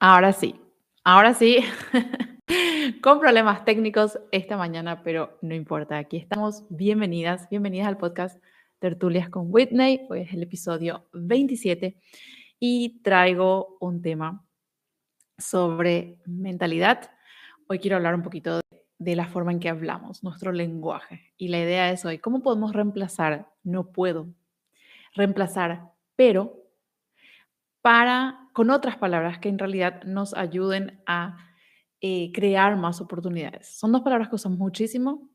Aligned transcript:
Ahora 0.00 0.32
sí, 0.32 0.54
ahora 1.02 1.34
sí, 1.34 1.58
con 3.02 3.18
problemas 3.18 3.64
técnicos 3.64 4.16
esta 4.30 4.56
mañana, 4.56 5.02
pero 5.02 5.36
no 5.42 5.56
importa, 5.56 5.98
aquí 5.98 6.16
estamos. 6.16 6.62
Bienvenidas, 6.68 7.48
bienvenidas 7.48 7.88
al 7.88 7.98
podcast 7.98 8.40
Tertulias 8.78 9.28
con 9.28 9.46
Whitney. 9.52 10.06
Hoy 10.08 10.20
es 10.20 10.32
el 10.32 10.44
episodio 10.44 11.08
27 11.14 12.00
y 12.60 13.02
traigo 13.02 13.76
un 13.80 14.00
tema 14.00 14.46
sobre 15.36 16.20
mentalidad. 16.26 17.10
Hoy 17.66 17.80
quiero 17.80 17.96
hablar 17.96 18.14
un 18.14 18.22
poquito 18.22 18.58
de, 18.70 18.86
de 18.98 19.16
la 19.16 19.26
forma 19.26 19.50
en 19.50 19.58
que 19.58 19.68
hablamos, 19.68 20.22
nuestro 20.22 20.52
lenguaje. 20.52 21.32
Y 21.36 21.48
la 21.48 21.58
idea 21.58 21.90
es 21.90 22.04
hoy, 22.04 22.20
¿cómo 22.20 22.40
podemos 22.40 22.72
reemplazar? 22.72 23.48
No 23.64 23.90
puedo 23.90 24.28
reemplazar, 25.16 25.90
pero 26.14 26.67
para, 27.88 28.50
con 28.52 28.68
otras 28.68 28.98
palabras 28.98 29.38
que 29.38 29.48
en 29.48 29.58
realidad 29.58 30.02
nos 30.04 30.34
ayuden 30.34 31.00
a 31.06 31.38
eh, 32.02 32.32
crear 32.34 32.76
más 32.76 33.00
oportunidades. 33.00 33.78
Son 33.78 33.92
dos 33.92 34.02
palabras 34.02 34.28
que 34.28 34.34
usamos 34.34 34.58
muchísimo 34.58 35.30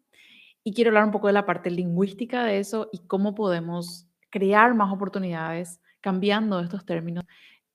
y 0.63 0.71
quiero 0.71 0.91
hablar 0.91 1.05
un 1.05 1.11
poco 1.11 1.25
de 1.25 1.33
la 1.33 1.47
parte 1.47 1.71
lingüística 1.71 2.43
de 2.43 2.59
eso 2.59 2.89
y 2.93 3.07
cómo 3.07 3.33
podemos 3.33 4.07
crear 4.29 4.75
más 4.75 4.93
oportunidades 4.93 5.81
cambiando 5.99 6.59
estos 6.59 6.85
términos 6.85 7.23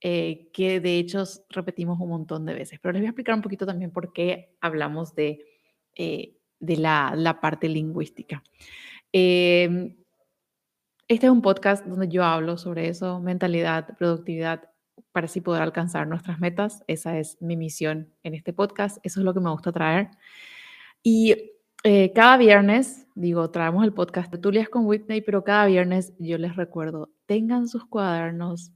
eh, 0.01 0.49
que 0.53 0.79
de 0.79 0.99
hecho 0.99 1.25
repetimos 1.49 1.99
un 1.99 2.11
montón 2.11 2.47
de 2.47 2.55
veces. 2.55 2.79
Pero 2.81 2.93
les 2.93 3.01
voy 3.01 3.07
a 3.07 3.11
explicar 3.11 3.35
un 3.35 3.43
poquito 3.43 3.67
también 3.67 3.91
por 3.91 4.13
qué 4.13 4.55
hablamos 4.61 5.13
de, 5.17 5.45
eh, 5.97 6.37
de 6.61 6.77
la, 6.77 7.15
la, 7.17 7.41
parte 7.41 7.69
lingüística. 7.69 8.45
Eh, 9.13 9.97
este 11.09 11.27
es 11.27 11.33
un 11.33 11.41
podcast 11.41 11.87
donde 11.87 12.09
yo 12.09 12.23
hablo 12.23 12.59
sobre 12.59 12.89
eso, 12.89 13.19
mentalidad, 13.19 13.97
productividad, 13.97 14.69
para 15.11 15.25
así 15.25 15.41
poder 15.41 15.63
alcanzar 15.63 16.07
nuestras 16.07 16.39
metas. 16.39 16.85
Esa 16.87 17.19
es 17.19 17.41
mi 17.41 17.57
misión 17.57 18.13
en 18.23 18.35
este 18.35 18.53
podcast, 18.53 18.99
eso 19.03 19.21
es 19.21 19.25
lo 19.25 19.33
que 19.33 19.41
me 19.41 19.51
gusta 19.51 19.73
traer. 19.73 20.11
Y 21.03 21.53
eh, 21.83 22.13
cada 22.15 22.37
viernes, 22.37 23.07
digo, 23.15 23.51
traemos 23.51 23.85
el 23.85 23.95
podcast 23.95 24.31
Tertulias 24.31 24.69
con 24.69 24.85
Whitney, 24.85 25.23
pero 25.23 25.45
cada 25.45 25.65
viernes 25.65 26.13
yo 26.19 26.37
les 26.37 26.57
recuerdo, 26.57 27.11
tengan 27.25 27.69
sus 27.69 27.87
cuadernos, 27.87 28.73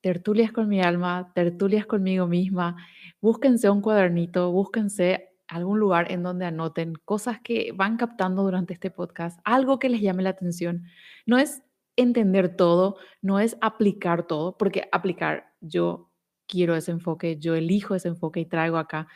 tertulias 0.00 0.50
con 0.50 0.68
mi 0.68 0.80
alma, 0.82 1.30
tertulias 1.34 1.86
conmigo 1.86 2.26
misma, 2.26 2.76
búsquense 3.20 3.70
un 3.70 3.80
cuadernito, 3.80 4.50
búsquense 4.50 5.36
algún 5.48 5.78
lugar 5.78 6.10
en 6.10 6.24
donde 6.24 6.46
anoten 6.46 6.94
cosas 7.04 7.40
que 7.40 7.72
van 7.72 7.96
captando 7.96 8.42
durante 8.42 8.74
este 8.74 8.90
podcast, 8.90 9.38
algo 9.44 9.78
que 9.78 9.88
les 9.88 10.00
llame 10.00 10.24
la 10.24 10.30
atención. 10.30 10.84
No 11.24 11.38
es 11.38 11.62
entender 11.96 12.56
todo, 12.56 12.96
no 13.22 13.40
es 13.40 13.56
aplicar 13.60 14.26
todo, 14.26 14.56
porque 14.56 14.88
aplicar, 14.92 15.52
yo 15.60 16.10
quiero 16.46 16.76
ese 16.76 16.92
enfoque, 16.92 17.38
yo 17.38 17.54
elijo 17.54 17.94
ese 17.94 18.08
enfoque 18.08 18.40
y 18.40 18.46
traigo 18.46 18.76
acá 18.76 19.08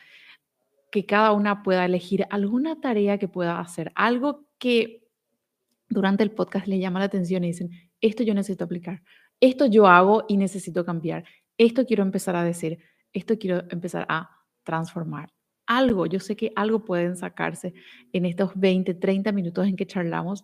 que 0.91 1.05
cada 1.05 1.31
una 1.31 1.63
pueda 1.63 1.85
elegir 1.85 2.25
alguna 2.29 2.81
tarea 2.81 3.17
que 3.17 3.29
pueda 3.29 3.59
hacer, 3.59 3.91
algo 3.95 4.45
que 4.59 5.07
durante 5.87 6.23
el 6.23 6.31
podcast 6.31 6.67
le 6.67 6.79
llama 6.79 6.99
la 6.99 7.05
atención 7.05 7.43
y 7.43 7.47
dicen, 7.47 7.71
esto 8.01 8.23
yo 8.23 8.33
necesito 8.33 8.65
aplicar, 8.65 9.01
esto 9.39 9.65
yo 9.65 9.87
hago 9.87 10.25
y 10.27 10.37
necesito 10.37 10.85
cambiar, 10.85 11.23
esto 11.57 11.85
quiero 11.85 12.03
empezar 12.03 12.35
a 12.35 12.43
decir, 12.43 12.79
esto 13.13 13.37
quiero 13.37 13.63
empezar 13.69 14.05
a 14.09 14.29
transformar. 14.63 15.29
Algo, 15.65 16.05
yo 16.05 16.19
sé 16.19 16.35
que 16.35 16.51
algo 16.55 16.83
pueden 16.83 17.15
sacarse 17.15 17.73
en 18.11 18.25
estos 18.25 18.51
20, 18.55 18.93
30 18.95 19.31
minutos 19.31 19.67
en 19.67 19.77
que 19.77 19.87
charlamos 19.87 20.43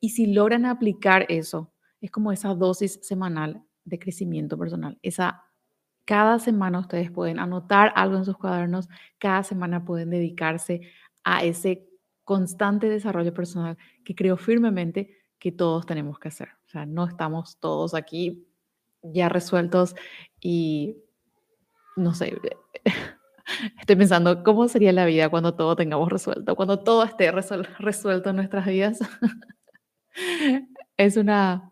y 0.00 0.10
si 0.10 0.26
logran 0.26 0.66
aplicar 0.66 1.24
eso, 1.30 1.72
es 2.00 2.10
como 2.10 2.32
esa 2.32 2.54
dosis 2.54 2.98
semanal 3.02 3.62
de 3.84 3.98
crecimiento 3.98 4.58
personal. 4.58 4.98
Esa, 5.02 5.44
cada 6.04 6.38
semana 6.38 6.80
ustedes 6.80 7.10
pueden 7.10 7.38
anotar 7.38 7.92
algo 7.96 8.16
en 8.16 8.24
sus 8.24 8.36
cuadernos, 8.36 8.88
cada 9.18 9.42
semana 9.42 9.84
pueden 9.84 10.10
dedicarse 10.10 10.82
a 11.24 11.44
ese 11.44 11.88
constante 12.24 12.88
desarrollo 12.88 13.32
personal 13.32 13.78
que 14.04 14.14
creo 14.14 14.36
firmemente 14.36 15.16
que 15.38 15.52
todos 15.52 15.86
tenemos 15.86 16.18
que 16.18 16.28
hacer. 16.28 16.48
O 16.66 16.68
sea, 16.68 16.86
no 16.86 17.06
estamos 17.06 17.58
todos 17.58 17.94
aquí 17.94 18.48
ya 19.02 19.28
resueltos 19.28 19.94
y 20.40 20.96
no 21.96 22.14
sé, 22.14 22.36
estoy 23.80 23.96
pensando 23.96 24.42
cómo 24.42 24.68
sería 24.68 24.92
la 24.92 25.06
vida 25.06 25.28
cuando 25.28 25.54
todo 25.54 25.76
tengamos 25.76 26.10
resuelto, 26.10 26.56
cuando 26.56 26.80
todo 26.80 27.04
esté 27.04 27.30
resuelto 27.32 28.30
en 28.30 28.36
nuestras 28.36 28.66
vidas. 28.66 28.98
es 30.96 31.16
una 31.16 31.70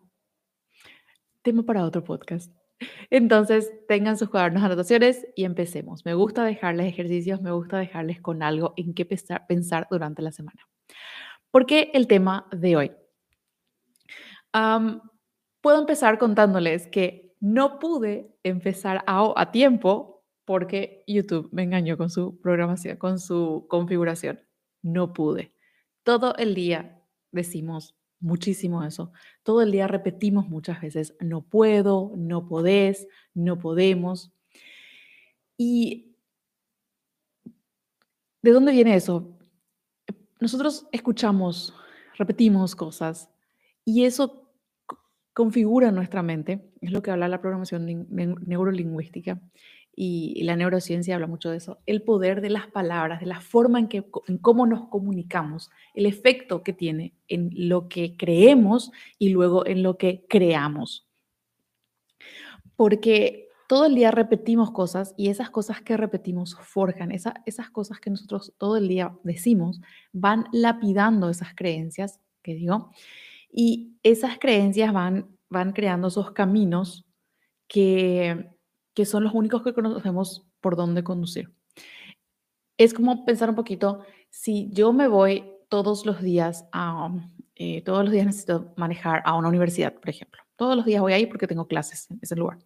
tema 1.45 1.63
para 1.63 1.85
otro 1.85 2.03
podcast. 2.03 2.51
Entonces, 3.09 3.71
tengan 3.87 4.17
sus 4.17 4.29
cuadernos 4.29 4.63
anotaciones 4.63 5.25
y 5.35 5.45
empecemos. 5.45 6.03
Me 6.03 6.13
gusta 6.13 6.43
dejarles 6.43 6.87
ejercicios, 6.87 7.41
me 7.41 7.51
gusta 7.51 7.77
dejarles 7.77 8.19
con 8.19 8.43
algo 8.43 8.73
en 8.75 8.93
qué 8.93 9.05
pensar, 9.05 9.87
durante 9.89 10.21
la 10.21 10.33
semana. 10.33 10.67
¿Por 11.51 11.65
qué 11.65 11.91
el 11.93 12.07
tema 12.07 12.47
de 12.51 12.75
hoy? 12.75 12.91
puedo 15.61 15.79
empezar 15.81 16.17
contándoles 16.17 16.87
que 16.87 17.35
no 17.41 17.77
pude 17.77 18.37
empezar 18.41 19.03
a, 19.05 19.33
a 19.35 19.51
tiempo 19.51 20.23
porque 20.45 21.03
YouTube 21.07 21.49
me 21.51 21.63
engañó 21.63 21.97
con 21.97 22.09
su 22.09 22.39
programación, 22.39 22.95
con 22.95 23.19
su 23.19 23.65
configuración. 23.67 24.39
No 24.81 25.11
pude. 25.11 25.51
Todo 26.03 26.37
el 26.37 26.55
día 26.55 27.01
decimos, 27.31 27.95
muchísimo 28.19 28.83
eso. 28.83 29.11
Todo 29.43 29.61
el 29.61 29.71
día 29.71 29.87
repetimos 29.87 30.47
muchas 30.47 30.81
veces, 30.81 31.15
no 31.19 31.41
puedo, 31.41 32.13
no 32.15 32.47
podés, 32.47 33.07
no 33.33 33.59
podemos. 33.59 34.31
¿Y 35.57 36.15
de 38.41 38.51
dónde 38.51 38.71
viene 38.71 38.95
eso? 38.95 39.37
Nosotros 40.39 40.87
escuchamos, 40.91 41.73
repetimos 42.17 42.75
cosas 42.75 43.29
y 43.83 44.05
eso 44.05 44.51
configura 45.33 45.91
nuestra 45.91 46.23
mente, 46.23 46.71
es 46.81 46.91
lo 46.91 47.01
que 47.01 47.11
habla 47.11 47.27
la 47.27 47.41
programación 47.41 48.07
neurolingüística, 48.09 49.41
y, 49.95 50.43
la 50.43 50.55
neurociencia 50.55 51.15
habla 51.15 51.27
mucho 51.27 51.49
de 51.49 51.57
eso, 51.57 51.79
el 51.85 52.01
poder 52.01 52.41
de 52.41 52.49
las 52.49 52.67
palabras, 52.67 53.21
de 53.21 53.25
la 53.25 53.39
forma 53.39 53.79
en, 53.79 53.87
que, 53.87 54.05
en 54.27 54.37
cómo 54.37 54.65
nos 54.65 54.87
comunicamos, 54.89 55.71
el 55.93 56.05
efecto 56.05 56.63
que 56.63 56.73
tiene 56.73 57.13
en 57.27 57.49
lo 57.53 57.87
que 57.87 58.17
creemos 58.17 58.91
y 59.17 59.29
luego 59.29 59.65
en 59.65 59.83
lo 59.83 59.97
que 59.97 60.25
creamos. 60.27 61.07
Porque 62.75 63.47
todo 63.67 63.85
el 63.85 63.95
día 63.95 64.11
repetimos 64.11 64.71
cosas 64.71 65.13
y 65.17 65.29
esas 65.29 65.49
cosas 65.49 65.81
que 65.81 65.97
repetimos 65.97 66.55
forjan, 66.61 67.11
esas 67.11 67.69
cosas 67.71 67.99
que 67.99 68.09
nosotros 68.09 68.53
todo 68.57 68.77
el 68.77 68.87
día 68.87 69.15
decimos 69.23 69.81
van 70.11 70.45
lapidando 70.51 71.29
esas 71.29 71.55
creencias, 71.55 72.19
que 72.43 72.53
digo, 72.53 72.91
y 73.49 73.97
esas 74.03 74.37
creencias 74.37 74.91
van, 74.93 75.37
van 75.49 75.71
creando 75.71 76.09
esos 76.09 76.31
caminos 76.31 77.05
que 77.67 78.54
que 78.95 79.05
son 79.05 79.23
los 79.23 79.33
únicos 79.33 79.61
que 79.61 79.73
conocemos 79.73 80.47
por 80.61 80.75
dónde 80.75 81.03
conducir. 81.03 81.51
Es 82.77 82.93
como 82.93 83.25
pensar 83.25 83.49
un 83.49 83.55
poquito, 83.55 83.99
si 84.29 84.69
yo 84.71 84.91
me 84.91 85.07
voy 85.07 85.51
todos 85.69 86.05
los 86.05 86.21
días 86.21 86.65
a, 86.71 87.09
eh, 87.55 87.81
todos 87.83 88.03
los 88.03 88.11
días 88.11 88.25
necesito 88.25 88.73
manejar 88.77 89.21
a 89.25 89.35
una 89.35 89.49
universidad, 89.49 89.93
por 89.93 90.09
ejemplo. 90.09 90.41
Todos 90.55 90.75
los 90.75 90.85
días 90.85 91.01
voy 91.01 91.13
ahí 91.13 91.25
porque 91.25 91.47
tengo 91.47 91.67
clases 91.67 92.09
en 92.09 92.19
ese 92.21 92.35
lugar. 92.35 92.57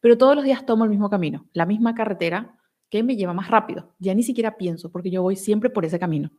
Pero 0.00 0.18
todos 0.18 0.34
los 0.34 0.44
días 0.44 0.66
tomo 0.66 0.84
el 0.84 0.90
mismo 0.90 1.08
camino, 1.08 1.46
la 1.52 1.66
misma 1.66 1.94
carretera 1.94 2.56
que 2.90 3.02
me 3.02 3.16
lleva 3.16 3.32
más 3.32 3.48
rápido. 3.48 3.94
Ya 3.98 4.14
ni 4.14 4.22
siquiera 4.22 4.56
pienso 4.56 4.90
porque 4.90 5.10
yo 5.10 5.22
voy 5.22 5.36
siempre 5.36 5.70
por 5.70 5.84
ese 5.84 5.98
camino. 5.98 6.30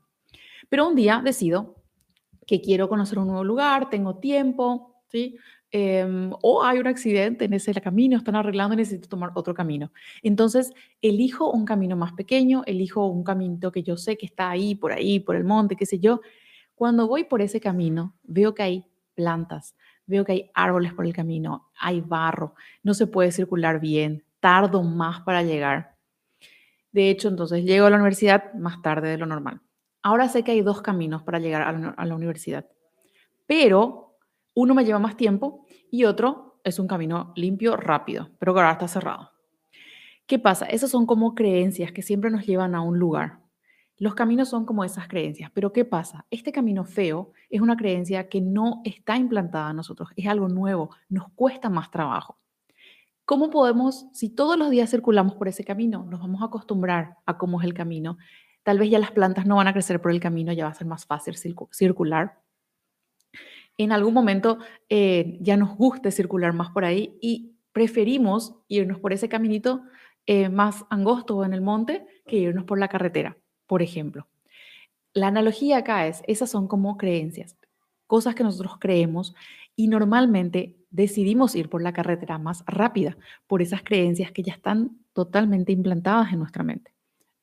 Pero 0.67 0.87
un 0.87 0.95
día 0.95 1.21
decido 1.23 1.75
que 2.45 2.61
quiero 2.61 2.89
conocer 2.89 3.19
un 3.19 3.27
nuevo 3.27 3.43
lugar, 3.43 3.89
tengo 3.89 4.17
tiempo, 4.17 5.03
¿sí? 5.07 5.37
Em, 5.71 6.31
o 6.41 6.63
hay 6.63 6.79
un 6.79 6.87
accidente 6.87 7.45
en 7.45 7.53
ese 7.53 7.73
camino, 7.79 8.17
están 8.17 8.35
arreglando 8.35 8.73
y 8.73 8.77
necesito 8.77 9.07
tomar 9.07 9.31
otro 9.35 9.53
camino. 9.53 9.91
Entonces, 10.23 10.73
elijo 11.01 11.51
un 11.51 11.65
camino 11.65 11.95
más 11.95 12.13
pequeño, 12.13 12.63
elijo 12.65 13.05
un 13.05 13.23
camino 13.23 13.71
que 13.71 13.83
yo 13.83 13.95
sé 13.95 14.17
que 14.17 14.25
está 14.25 14.49
ahí, 14.49 14.73
por 14.73 14.91
ahí, 14.91 15.19
por 15.19 15.35
el 15.35 15.43
monte, 15.43 15.75
qué 15.75 15.85
sé 15.85 15.99
yo. 15.99 16.21
Cuando 16.73 17.07
voy 17.07 17.25
por 17.25 17.41
ese 17.41 17.59
camino, 17.59 18.15
veo 18.23 18.55
que 18.55 18.63
hay 18.63 18.85
plantas, 19.13 19.75
veo 20.07 20.25
que 20.25 20.31
hay 20.31 20.51
árboles 20.55 20.93
por 20.93 21.05
el 21.05 21.13
camino, 21.13 21.69
hay 21.79 22.01
barro, 22.01 22.55
no 22.81 22.95
se 22.95 23.05
puede 23.05 23.31
circular 23.31 23.79
bien, 23.79 24.23
tardo 24.39 24.81
más 24.81 25.21
para 25.21 25.43
llegar. 25.43 25.95
De 26.91 27.11
hecho, 27.11 27.27
entonces 27.27 27.63
llego 27.63 27.85
a 27.85 27.89
la 27.91 27.97
universidad 27.97 28.53
más 28.55 28.81
tarde 28.81 29.09
de 29.09 29.17
lo 29.17 29.27
normal. 29.27 29.61
Ahora 30.01 30.29
sé 30.29 30.43
que 30.43 30.51
hay 30.51 30.61
dos 30.61 30.81
caminos 30.81 31.21
para 31.21 31.37
llegar 31.37 31.61
a 31.61 32.05
la 32.05 32.15
universidad, 32.15 32.65
pero 33.45 34.08
uno 34.61 34.73
me 34.73 34.85
lleva 34.85 34.99
más 34.99 35.17
tiempo 35.17 35.65
y 35.91 36.05
otro 36.05 36.59
es 36.63 36.79
un 36.79 36.87
camino 36.87 37.33
limpio, 37.35 37.77
rápido, 37.77 38.29
pero 38.39 38.53
que 38.53 38.59
ahora 38.59 38.73
está 38.73 38.87
cerrado. 38.87 39.31
¿Qué 40.25 40.37
pasa? 40.37 40.65
Esas 40.65 40.91
son 40.91 41.05
como 41.05 41.33
creencias 41.33 41.91
que 41.91 42.01
siempre 42.01 42.29
nos 42.29 42.45
llevan 42.45 42.75
a 42.75 42.81
un 42.81 42.99
lugar. 42.99 43.39
Los 43.97 44.15
caminos 44.15 44.49
son 44.49 44.65
como 44.65 44.83
esas 44.83 45.07
creencias, 45.07 45.51
pero 45.53 45.73
¿qué 45.73 45.85
pasa? 45.85 46.25
Este 46.29 46.51
camino 46.51 46.85
feo 46.85 47.31
es 47.49 47.61
una 47.61 47.75
creencia 47.75 48.29
que 48.29 48.41
no 48.41 48.81
está 48.83 49.17
implantada 49.17 49.71
en 49.71 49.77
nosotros, 49.77 50.09
es 50.15 50.27
algo 50.27 50.47
nuevo, 50.47 50.89
nos 51.09 51.29
cuesta 51.33 51.69
más 51.69 51.89
trabajo. 51.91 52.39
¿cómo 53.29 53.51
podemos, 53.51 54.07
si 54.11 54.29
todos 54.29 54.57
los 54.57 54.71
días 54.71 54.89
circulamos 54.89 55.35
por 55.35 55.47
ese 55.47 55.63
camino, 55.63 56.03
nos 56.09 56.19
vamos 56.19 56.41
a 56.41 56.45
acostumbrar 56.45 57.17
a 57.27 57.37
cómo 57.37 57.61
es 57.61 57.67
el 57.67 57.75
camino? 57.75 58.17
Tal 58.63 58.79
vez 58.79 58.89
ya 58.89 58.97
las 58.97 59.11
plantas 59.11 59.45
no 59.45 59.57
van 59.57 59.67
a 59.67 59.73
crecer 59.73 60.01
por 60.01 60.09
el 60.09 60.19
camino, 60.19 60.51
ya 60.51 60.63
va 60.63 60.71
a 60.71 60.73
ser 60.73 60.87
más 60.87 61.05
fácil 61.05 61.35
circular. 61.69 62.39
En 63.79 63.93
algún 63.93 64.13
momento 64.13 64.59
eh, 64.89 65.37
ya 65.39 65.55
nos 65.55 65.77
guste 65.77 66.11
circular 66.11 66.51
más 66.51 66.69
por 66.71 66.83
ahí 66.83 67.17
y 67.21 67.55
preferimos 67.71 68.55
irnos 68.67 68.99
por 68.99 69.13
ese 69.13 69.29
caminito 69.29 69.83
eh, 70.25 70.49
más 70.49 70.83
angosto 70.89 71.45
en 71.45 71.53
el 71.53 71.61
monte 71.61 72.05
que 72.27 72.35
irnos 72.35 72.65
por 72.65 72.77
la 72.77 72.89
carretera, 72.89 73.37
por 73.67 73.81
ejemplo. 73.81 74.27
La 75.13 75.27
analogía 75.27 75.77
acá 75.77 76.07
es, 76.07 76.23
esas 76.27 76.51
son 76.51 76.67
como 76.67 76.97
creencias, 76.97 77.55
cosas 78.05 78.35
que 78.35 78.43
nosotros 78.43 78.73
creemos 78.81 79.33
y 79.77 79.87
normalmente 79.87 80.75
decidimos 80.89 81.55
ir 81.55 81.69
por 81.69 81.81
la 81.81 81.93
carretera 81.93 82.37
más 82.37 82.65
rápida, 82.67 83.15
por 83.47 83.61
esas 83.61 83.81
creencias 83.81 84.33
que 84.33 84.43
ya 84.43 84.51
están 84.51 84.99
totalmente 85.13 85.71
implantadas 85.71 86.33
en 86.33 86.39
nuestra 86.39 86.65
mente. 86.65 86.91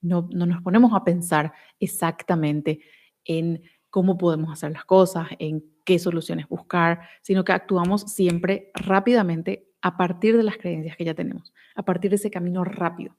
No, 0.02 0.28
no 0.30 0.44
nos 0.44 0.60
ponemos 0.60 0.92
a 0.92 1.02
pensar 1.02 1.54
exactamente 1.80 2.80
en 3.24 3.62
cómo 3.96 4.18
podemos 4.18 4.52
hacer 4.52 4.72
las 4.72 4.84
cosas, 4.84 5.26
en 5.38 5.64
qué 5.86 5.98
soluciones 5.98 6.46
buscar, 6.50 7.08
sino 7.22 7.44
que 7.44 7.52
actuamos 7.52 8.02
siempre 8.02 8.70
rápidamente 8.74 9.70
a 9.80 9.96
partir 9.96 10.36
de 10.36 10.42
las 10.42 10.58
creencias 10.58 10.98
que 10.98 11.06
ya 11.06 11.14
tenemos, 11.14 11.54
a 11.74 11.82
partir 11.82 12.10
de 12.10 12.16
ese 12.16 12.30
camino 12.30 12.62
rápido. 12.62 13.16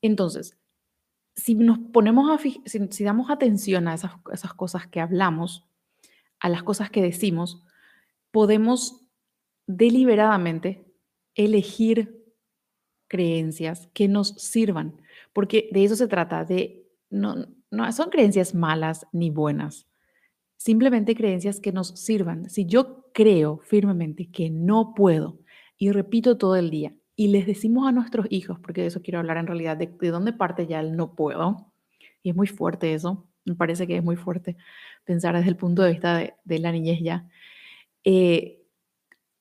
Entonces, 0.00 0.56
si 1.34 1.56
nos 1.56 1.80
ponemos 1.80 2.40
si, 2.64 3.02
damos 3.02 3.28
atención 3.28 3.88
a 3.88 3.94
esas, 3.94 4.54
cosas 4.54 4.86
que 4.86 5.00
hablamos, 5.00 5.66
a 6.38 6.48
las 6.48 6.62
cosas 6.62 6.88
que 6.88 7.02
decimos, 7.02 7.64
podemos 8.30 9.04
deliberadamente 9.66 10.86
elegir 11.34 12.24
creencias 13.08 13.88
que 13.94 14.06
nos 14.06 14.28
sirvan, 14.36 15.02
porque 15.32 15.68
de 15.72 15.82
eso 15.82 15.96
se 15.96 16.06
trata, 16.06 16.44
de 16.44 16.88
no 17.72 17.90
son 17.90 18.10
creencias 18.10 18.54
malas 18.54 19.06
ni 19.12 19.30
buenas, 19.30 19.88
simplemente 20.58 21.16
creencias 21.16 21.58
que 21.58 21.72
nos 21.72 21.88
sirvan. 21.88 22.48
Si 22.50 22.66
yo 22.66 23.10
creo 23.12 23.58
firmemente 23.64 24.30
que 24.30 24.50
no 24.50 24.94
puedo 24.94 25.40
y 25.78 25.90
repito 25.90 26.38
todo 26.38 26.54
el 26.56 26.70
día 26.70 26.94
y 27.16 27.28
les 27.28 27.46
decimos 27.46 27.88
a 27.88 27.92
nuestros 27.92 28.26
hijos, 28.30 28.58
porque 28.60 28.82
de 28.82 28.88
eso 28.88 29.02
quiero 29.02 29.18
hablar 29.18 29.38
en 29.38 29.46
realidad, 29.46 29.76
de, 29.76 29.88
dónde 30.10 30.32
parte 30.32 30.66
ya 30.66 30.80
el 30.80 30.96
no 30.96 31.14
puedo, 31.14 31.72
y 32.22 32.30
es 32.30 32.36
muy 32.36 32.46
fuerte 32.46 32.94
eso, 32.94 33.26
me 33.44 33.54
parece 33.54 33.86
que 33.86 33.96
es 33.96 34.04
muy 34.04 34.16
fuerte 34.16 34.56
pensar 35.04 35.34
desde 35.34 35.48
el 35.48 35.56
punto 35.56 35.82
de 35.82 35.90
vista 35.92 36.18
de, 36.44 36.58
la 36.58 36.72
niñez 36.72 37.00
ya, 37.02 37.26
eh, 38.04 38.62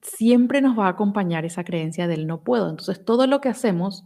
siempre 0.01 0.61
nos 0.61 0.79
va 0.79 0.87
a 0.87 0.91
acompañar 0.91 1.45
esa 1.45 1.63
creencia 1.63 2.07
del 2.07 2.27
no 2.27 2.43
puedo. 2.43 2.69
Entonces, 2.69 3.05
todo 3.05 3.27
lo 3.27 3.41
que 3.41 3.49
hacemos 3.49 4.05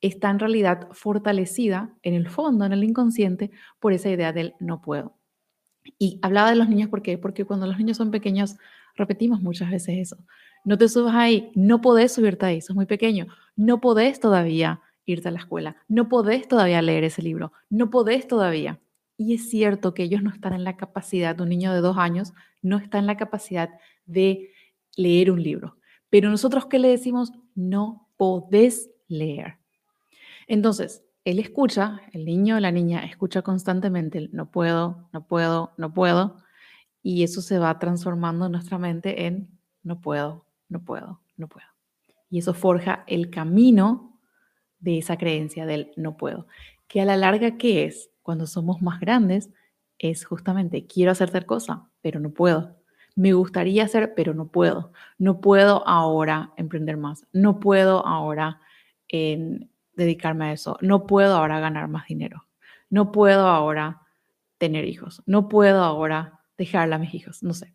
está 0.00 0.30
en 0.30 0.38
realidad 0.38 0.88
fortalecida 0.92 1.94
en 2.02 2.14
el 2.14 2.28
fondo, 2.28 2.64
en 2.64 2.72
el 2.72 2.84
inconsciente, 2.84 3.50
por 3.80 3.92
esa 3.92 4.10
idea 4.10 4.32
del 4.32 4.54
no 4.60 4.80
puedo. 4.80 5.16
Y 5.98 6.18
hablaba 6.22 6.50
de 6.50 6.56
los 6.56 6.68
niños, 6.68 6.88
¿por 6.88 7.02
qué? 7.02 7.18
Porque 7.18 7.44
cuando 7.44 7.66
los 7.66 7.78
niños 7.78 7.96
son 7.96 8.10
pequeños, 8.10 8.56
repetimos 8.96 9.40
muchas 9.40 9.70
veces 9.70 9.98
eso. 9.98 10.16
No 10.64 10.76
te 10.78 10.88
subas 10.88 11.14
ahí, 11.14 11.50
no 11.54 11.80
podés 11.80 12.12
subirte 12.12 12.46
ahí, 12.46 12.60
sos 12.60 12.74
muy 12.74 12.86
pequeño, 12.86 13.28
no 13.54 13.80
podés 13.80 14.18
todavía 14.20 14.80
irte 15.04 15.28
a 15.28 15.30
la 15.30 15.38
escuela, 15.38 15.76
no 15.86 16.08
podés 16.08 16.48
todavía 16.48 16.82
leer 16.82 17.04
ese 17.04 17.22
libro, 17.22 17.52
no 17.70 17.90
podés 17.90 18.26
todavía. 18.26 18.80
Y 19.16 19.34
es 19.34 19.48
cierto 19.48 19.94
que 19.94 20.02
ellos 20.02 20.22
no 20.22 20.30
están 20.30 20.52
en 20.52 20.64
la 20.64 20.76
capacidad, 20.76 21.40
un 21.40 21.48
niño 21.48 21.72
de 21.72 21.80
dos 21.80 21.96
años 21.96 22.34
no 22.62 22.78
está 22.78 22.98
en 22.98 23.06
la 23.06 23.16
capacidad 23.16 23.70
de 24.04 24.50
leer 24.96 25.30
un 25.30 25.42
libro. 25.42 25.76
Pero 26.10 26.30
nosotros 26.30 26.66
qué 26.66 26.78
le 26.78 26.88
decimos, 26.88 27.32
no 27.54 28.08
podés 28.16 28.90
leer. 29.08 29.58
Entonces, 30.46 31.04
él 31.24 31.40
escucha, 31.40 32.00
el 32.12 32.24
niño 32.24 32.56
o 32.56 32.60
la 32.60 32.70
niña 32.70 33.04
escucha 33.04 33.42
constantemente 33.42 34.18
el 34.18 34.30
no 34.32 34.50
puedo, 34.50 35.08
no 35.12 35.26
puedo, 35.26 35.72
no 35.76 35.92
puedo, 35.92 36.36
y 37.02 37.24
eso 37.24 37.42
se 37.42 37.58
va 37.58 37.78
transformando 37.78 38.46
en 38.46 38.52
nuestra 38.52 38.78
mente 38.78 39.26
en 39.26 39.48
no 39.82 40.00
puedo, 40.00 40.46
no 40.68 40.84
puedo, 40.84 41.20
no 41.36 41.48
puedo. 41.48 41.66
Y 42.30 42.38
eso 42.38 42.54
forja 42.54 43.04
el 43.06 43.30
camino 43.30 44.20
de 44.78 44.98
esa 44.98 45.16
creencia 45.16 45.66
del 45.66 45.92
no 45.96 46.16
puedo, 46.16 46.46
que 46.88 47.00
a 47.00 47.04
la 47.04 47.16
larga, 47.16 47.56
¿qué 47.56 47.84
es? 47.84 48.10
Cuando 48.22 48.46
somos 48.46 48.82
más 48.82 49.00
grandes, 49.00 49.50
es 49.98 50.24
justamente 50.24 50.86
quiero 50.86 51.12
hacer 51.12 51.30
tal 51.30 51.46
cosa, 51.46 51.90
pero 52.02 52.20
no 52.20 52.30
puedo. 52.30 52.76
Me 53.14 53.32
gustaría 53.32 53.84
hacer, 53.84 54.14
pero 54.14 54.34
no 54.34 54.48
puedo. 54.48 54.92
No 55.18 55.40
puedo 55.40 55.86
ahora 55.88 56.52
emprender 56.56 56.98
más. 56.98 57.26
No 57.32 57.60
puedo 57.60 58.06
ahora 58.06 58.60
en 59.08 59.70
dedicarme 59.96 60.46
a 60.46 60.52
eso. 60.52 60.78
No 60.80 61.06
puedo 61.06 61.34
ahora 61.34 61.58
ganar 61.58 61.88
más 61.88 62.06
dinero. 62.06 62.46
No 62.90 63.10
puedo 63.10 63.48
ahora 63.48 64.02
tener 64.58 64.84
hijos. 64.84 65.22
No 65.26 65.48
puedo 65.48 65.82
ahora 65.82 66.40
dejarle 66.56 66.94
a 66.94 66.98
mis 66.98 67.14
hijos. 67.14 67.42
No 67.42 67.54
sé. 67.54 67.74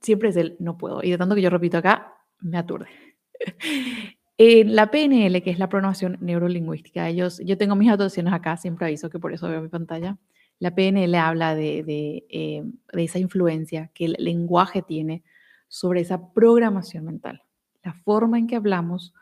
Siempre 0.00 0.30
es 0.30 0.36
el 0.36 0.56
no 0.58 0.76
puedo. 0.78 1.02
Y 1.02 1.10
de 1.10 1.18
tanto 1.18 1.34
que 1.34 1.42
yo 1.42 1.50
repito 1.50 1.78
acá, 1.78 2.14
me 2.40 2.58
aturde. 2.58 2.86
En 4.42 4.74
la 4.74 4.90
PNL, 4.90 5.42
que 5.42 5.50
es 5.50 5.58
la 5.58 5.68
programación 5.68 6.16
neurolingüística, 6.22 7.06
ellos, 7.06 7.42
yo 7.44 7.58
tengo 7.58 7.76
mis 7.76 7.88
anotaciones 7.88 8.32
acá, 8.32 8.56
siempre 8.56 8.86
aviso 8.86 9.10
que 9.10 9.18
por 9.18 9.34
eso 9.34 9.50
veo 9.50 9.60
mi 9.60 9.68
pantalla. 9.68 10.16
La 10.58 10.74
PNL 10.74 11.14
habla 11.16 11.54
de, 11.54 11.82
de, 11.82 12.24
eh, 12.30 12.62
de 12.90 13.04
esa 13.04 13.18
influencia 13.18 13.90
que 13.92 14.06
el 14.06 14.16
lenguaje 14.18 14.80
tiene 14.80 15.24
sobre 15.68 16.00
esa 16.00 16.32
programación 16.32 17.04
mental. 17.04 17.42
La 17.82 17.92
forma 17.92 18.38
en 18.38 18.46
que 18.46 18.56
hablamos 18.56 19.12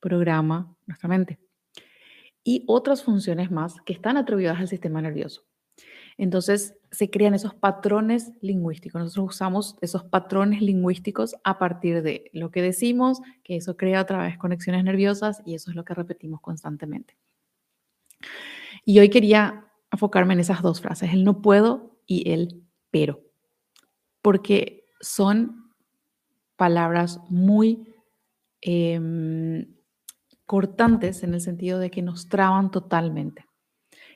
programa 0.00 0.74
nuestra 0.86 1.10
mente 1.10 1.43
y 2.44 2.62
otras 2.66 3.02
funciones 3.02 3.50
más 3.50 3.80
que 3.86 3.94
están 3.94 4.16
atribuidas 4.16 4.60
al 4.60 4.68
sistema 4.68 5.00
nervioso. 5.02 5.42
Entonces 6.16 6.76
se 6.92 7.10
crean 7.10 7.34
esos 7.34 7.54
patrones 7.54 8.32
lingüísticos. 8.40 9.02
Nosotros 9.02 9.34
usamos 9.34 9.76
esos 9.80 10.04
patrones 10.04 10.62
lingüísticos 10.62 11.34
a 11.42 11.58
partir 11.58 12.02
de 12.02 12.30
lo 12.32 12.50
que 12.50 12.62
decimos, 12.62 13.20
que 13.42 13.56
eso 13.56 13.76
crea 13.76 14.02
otra 14.02 14.22
vez 14.22 14.38
conexiones 14.38 14.84
nerviosas 14.84 15.42
y 15.44 15.54
eso 15.54 15.70
es 15.70 15.76
lo 15.76 15.84
que 15.84 15.94
repetimos 15.94 16.40
constantemente. 16.40 17.16
Y 18.84 19.00
hoy 19.00 19.08
quería 19.08 19.66
enfocarme 19.90 20.34
en 20.34 20.40
esas 20.40 20.62
dos 20.62 20.80
frases, 20.80 21.12
el 21.12 21.24
no 21.24 21.42
puedo 21.42 21.98
y 22.06 22.30
el 22.30 22.62
pero, 22.90 23.20
porque 24.22 24.86
son 25.00 25.72
palabras 26.56 27.20
muy 27.28 27.94
em, 28.60 29.73
cortantes 30.46 31.22
en 31.22 31.34
el 31.34 31.40
sentido 31.40 31.78
de 31.78 31.90
que 31.90 32.02
nos 32.02 32.28
traban 32.28 32.70
totalmente. 32.70 33.46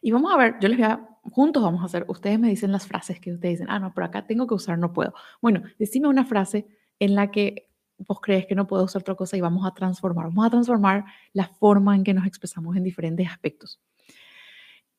Y 0.02 0.11
vamos 0.11 0.32
a 0.32 0.37
ver, 0.37 0.56
yo 0.61 0.68
les 0.68 0.78
voy 0.78 0.87
a, 0.87 1.08
juntos 1.23 1.62
vamos 1.62 1.82
a 1.82 1.87
hacer, 1.87 2.04
ustedes 2.08 2.38
me 2.38 2.49
dicen 2.49 2.73
las 2.73 2.87
frases 2.87 3.20
que 3.20 3.32
ustedes 3.32 3.58
dicen, 3.58 3.70
ah, 3.70 3.78
no, 3.78 3.92
por 3.92 4.04
acá 4.04 4.26
tengo 4.26 4.47
que 4.47 4.54
usar, 4.54 4.78
no 4.78 4.92
puedo. 4.92 5.14
Bueno, 5.40 5.62
decime 5.78 6.08
una 6.08 6.25
frase 6.25 6.66
en 6.99 7.14
la 7.14 7.30
que 7.30 7.68
vos 7.99 8.20
crees 8.20 8.47
que 8.47 8.54
no 8.54 8.66
puedo 8.66 8.85
usar 8.85 9.02
otra 9.02 9.14
cosa 9.14 9.37
y 9.37 9.40
vamos 9.40 9.66
a 9.66 9.75
transformar, 9.75 10.26
vamos 10.26 10.47
a 10.47 10.50
transformar 10.50 11.04
la 11.32 11.49
forma 11.49 11.97
en 11.97 12.04
que 12.04 12.14
nos 12.14 12.26
expresamos 12.26 12.76
en 12.76 12.85
diferentes 12.85 13.26
aspectos. 13.28 13.80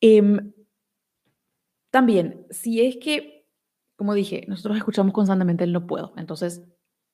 Em, 0.00 0.52
también, 1.90 2.46
si 2.50 2.84
es 2.86 2.96
que, 2.96 3.46
como 3.96 4.14
dije, 4.14 4.44
nosotros 4.48 4.76
escuchamos 4.76 5.12
constantemente 5.12 5.64
el 5.64 5.72
no 5.72 5.86
puedo, 5.86 6.12
entonces 6.16 6.62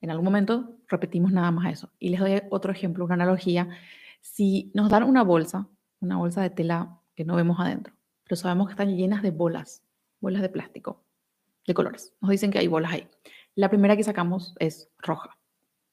en 0.00 0.10
algún 0.10 0.24
momento 0.24 0.76
repetimos 0.88 1.32
nada 1.32 1.50
más 1.50 1.72
eso. 1.72 1.90
Y 1.98 2.10
les 2.10 2.20
doy 2.20 2.42
otro 2.50 2.72
ejemplo, 2.72 3.04
una 3.04 3.14
analogía 3.14 3.68
si 4.32 4.72
nos 4.74 4.90
dan 4.90 5.04
una 5.04 5.22
bolsa, 5.22 5.68
una 6.00 6.16
bolsa 6.16 6.42
de 6.42 6.50
tela 6.50 7.00
que 7.14 7.24
no 7.24 7.36
vemos 7.36 7.58
adentro, 7.60 7.94
pero 8.24 8.36
sabemos 8.36 8.66
que 8.66 8.72
están 8.72 8.96
llenas 8.96 9.22
de 9.22 9.30
bolas, 9.30 9.84
bolas 10.20 10.42
de 10.42 10.48
plástico, 10.48 11.04
de 11.66 11.74
colores. 11.74 12.12
Nos 12.20 12.32
dicen 12.32 12.50
que 12.50 12.58
hay 12.58 12.66
bolas 12.66 12.92
ahí. 12.92 13.08
La 13.54 13.70
primera 13.70 13.96
que 13.96 14.02
sacamos 14.02 14.54
es 14.58 14.90
roja. 14.98 15.38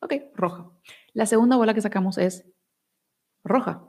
Ok, 0.01 0.15
roja. 0.33 0.71
La 1.13 1.25
segunda 1.27 1.57
bola 1.57 1.73
que 1.73 1.81
sacamos 1.81 2.17
es 2.17 2.45
roja. 3.43 3.87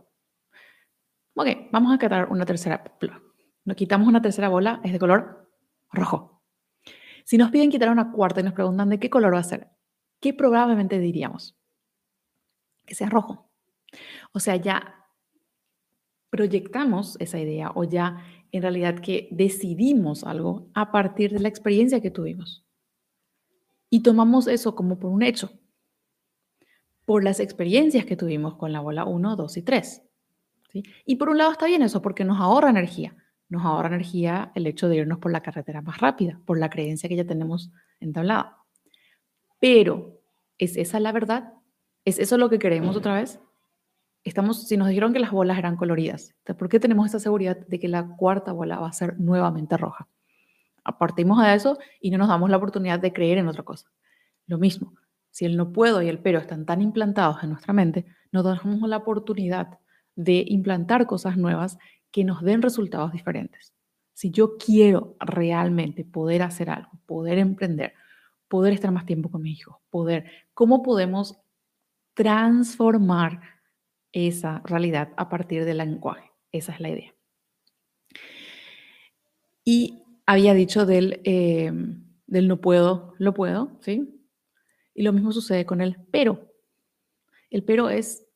Ok, 1.35 1.49
vamos 1.73 1.93
a 1.93 1.99
quitar 1.99 2.31
una 2.31 2.45
tercera. 2.45 2.85
Nos 3.65 3.77
quitamos 3.77 4.07
una 4.07 4.21
tercera 4.21 4.51
bola, 4.51 4.81
es 4.85 4.93
de 4.93 4.99
color 4.99 5.51
rojo. 5.91 6.43
Si 7.25 7.39
nos 7.39 7.51
piden 7.51 7.71
quitar 7.71 7.89
una 7.89 8.13
cuarta 8.13 8.41
y 8.41 8.45
nos 8.45 8.53
preguntan 8.53 8.91
de 8.91 9.01
qué 9.01 9.09
color 9.09 9.35
va 9.35 9.39
a 9.39 9.43
ser, 9.43 9.71
¿qué 10.21 10.35
probablemente 10.35 10.99
diríamos? 10.99 11.59
Que 12.85 12.95
sea 12.95 13.09
rojo. 13.09 13.54
O 14.33 14.41
sea, 14.41 14.57
ya 14.57 15.07
proyectamos 16.31 17.17
esa 17.21 17.39
idea 17.39 17.71
o 17.75 17.85
ya 17.85 18.25
en 18.51 18.63
realidad 18.63 18.99
que 18.99 19.29
decidimos 19.31 20.25
algo 20.25 20.69
a 20.75 20.91
partir 20.91 21.33
de 21.33 21.41
la 21.41 21.49
experiencia 21.49 22.01
que 22.01 22.11
tuvimos. 22.11 22.65
Y 23.91 24.03
tomamos 24.03 24.49
eso 24.49 24.75
como 24.75 24.99
por 24.99 25.11
un 25.11 25.23
hecho, 25.23 25.53
por 27.05 27.23
las 27.23 27.39
experiencias 27.39 28.05
que 28.05 28.17
tuvimos 28.17 28.57
con 28.57 28.73
la 28.73 28.81
bola 28.81 29.05
1, 29.05 29.37
2 29.37 29.57
y 29.57 29.63
3. 29.63 30.03
Y 31.07 31.17
por 31.17 31.29
un 31.29 31.39
lado 31.39 31.53
está 31.53 31.67
bien 31.67 31.83
eso 31.83 32.03
porque 32.03 32.25
nos 32.25 32.41
ahorra 32.41 32.71
energía. 32.71 33.15
Nos 33.49 33.65
ahorra 33.65 33.89
energía 33.89 34.51
el 34.55 34.67
hecho 34.67 34.89
de 34.89 34.97
irnos 34.97 35.19
por 35.19 35.31
la 35.31 35.43
carretera 35.43 35.83
más 35.83 35.99
rápida, 35.99 36.41
por 36.45 36.59
la 36.59 36.71
creencia 36.71 37.09
que 37.09 37.17
ya 37.17 37.25
tenemos 37.25 37.71
entablada. 38.01 38.59
Pero, 39.61 40.21
¿es 40.59 40.77
esa 40.77 40.99
la 40.99 41.13
verdad? 41.13 41.53
¿Es 42.05 42.19
eso 42.19 42.39
lo 42.39 42.51
que 42.51 42.59
queremos 42.59 42.97
otra 42.97 43.15
vez? 43.15 43.41
Estamos, 44.25 44.67
si 44.67 44.77
nos 44.77 44.89
dijeron 44.89 45.13
que 45.13 45.19
las 45.19 45.31
bolas 45.31 45.59
eran 45.59 45.77
coloridas, 45.77 46.35
¿por 46.59 46.69
qué 46.69 46.81
tenemos 46.81 47.07
esa 47.07 47.21
seguridad 47.21 47.59
de 47.67 47.79
que 47.79 47.89
la 47.89 48.07
cuarta 48.17 48.53
bola 48.53 48.79
va 48.79 48.89
a 48.89 48.93
ser 48.93 49.19
nuevamente 49.21 49.77
roja? 49.77 50.09
Apartimos 50.83 51.43
de 51.43 51.55
eso 51.55 51.79
y 52.01 52.11
no 52.11 52.19
nos 52.19 52.29
damos 52.29 52.51
la 52.51 52.57
oportunidad 52.57 52.99
de 52.99 53.13
creer 53.13 53.39
en 53.39 53.49
otra 53.49 53.63
cosa. 53.63 53.91
Lo 54.47 54.59
mismo, 54.59 54.95
si 55.31 55.45
el 55.45 55.57
no 55.57 55.73
puedo 55.73 56.03
y 56.03 56.09
el 56.09 56.19
pero 56.19 56.39
están 56.39 56.67
tan 56.67 56.81
implantados 56.83 57.43
en 57.43 57.51
nuestra 57.51 57.73
mente, 57.73 58.07
nos 58.33 58.45
damos 58.45 58.89
la 58.89 58.99
oportunidad 58.99 59.79
de 60.17 60.45
implantar 60.49 61.07
cosas 61.07 61.37
nuevas 61.37 61.79
que 62.11 62.25
nos 62.25 62.43
den 62.43 62.63
resultados 62.63 63.13
diferentes. 63.13 63.75
Si 64.13 64.31
yo 64.31 64.57
quiero 64.57 65.17
realmente 65.19 66.05
poder 66.05 66.43
hacer 66.43 66.71
algo, 66.71 66.91
poder 67.07 67.39
emprender, 67.39 67.95
poder 68.49 68.73
estar 68.73 68.93
más 68.93 69.07
tiempo 69.07 69.31
con 69.31 69.43
mi 69.43 69.51
hijo, 69.51 69.83
poder, 69.91 70.31
¿cómo 70.55 70.83
podemos 70.83 71.41
transformar 72.15 73.41
esa 74.15 74.63
realidad 74.65 75.13
a 75.17 75.29
partir 75.29 75.65
del 75.65 75.79
lenguaje? 75.79 76.31
Esa 76.53 76.73
es 76.73 76.81
la 76.81 76.89
idea. 76.89 77.15
Y 79.65 80.03
había 80.27 80.55
dicho 80.55 80.87
del, 80.87 81.21
eh, 81.25 81.73
del 82.27 82.49
no 82.49 82.61
puedo, 82.61 83.15
lo 83.19 83.35
puedo, 83.35 83.79
¿sí? 83.81 84.21
Y 84.95 85.03
lo 85.03 85.13
mismo 85.13 85.33
sucede 85.33 85.67
con 85.67 85.81
el 85.81 85.97
pero. 86.11 86.53
El 87.51 87.65
pero 87.65 87.91
es, 87.91 88.27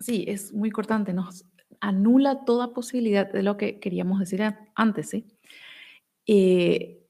sí, 0.00 0.24
es 0.28 0.52
muy 0.52 0.70
cortante, 0.70 1.12
nos 1.12 1.44
anula 1.80 2.44
toda 2.44 2.72
posibilidad 2.72 3.30
de 3.30 3.42
lo 3.42 3.56
que 3.56 3.80
queríamos 3.80 4.20
decir 4.20 4.42
antes, 4.74 5.10
¿sí? 5.10 5.26
Eh, 6.26 7.06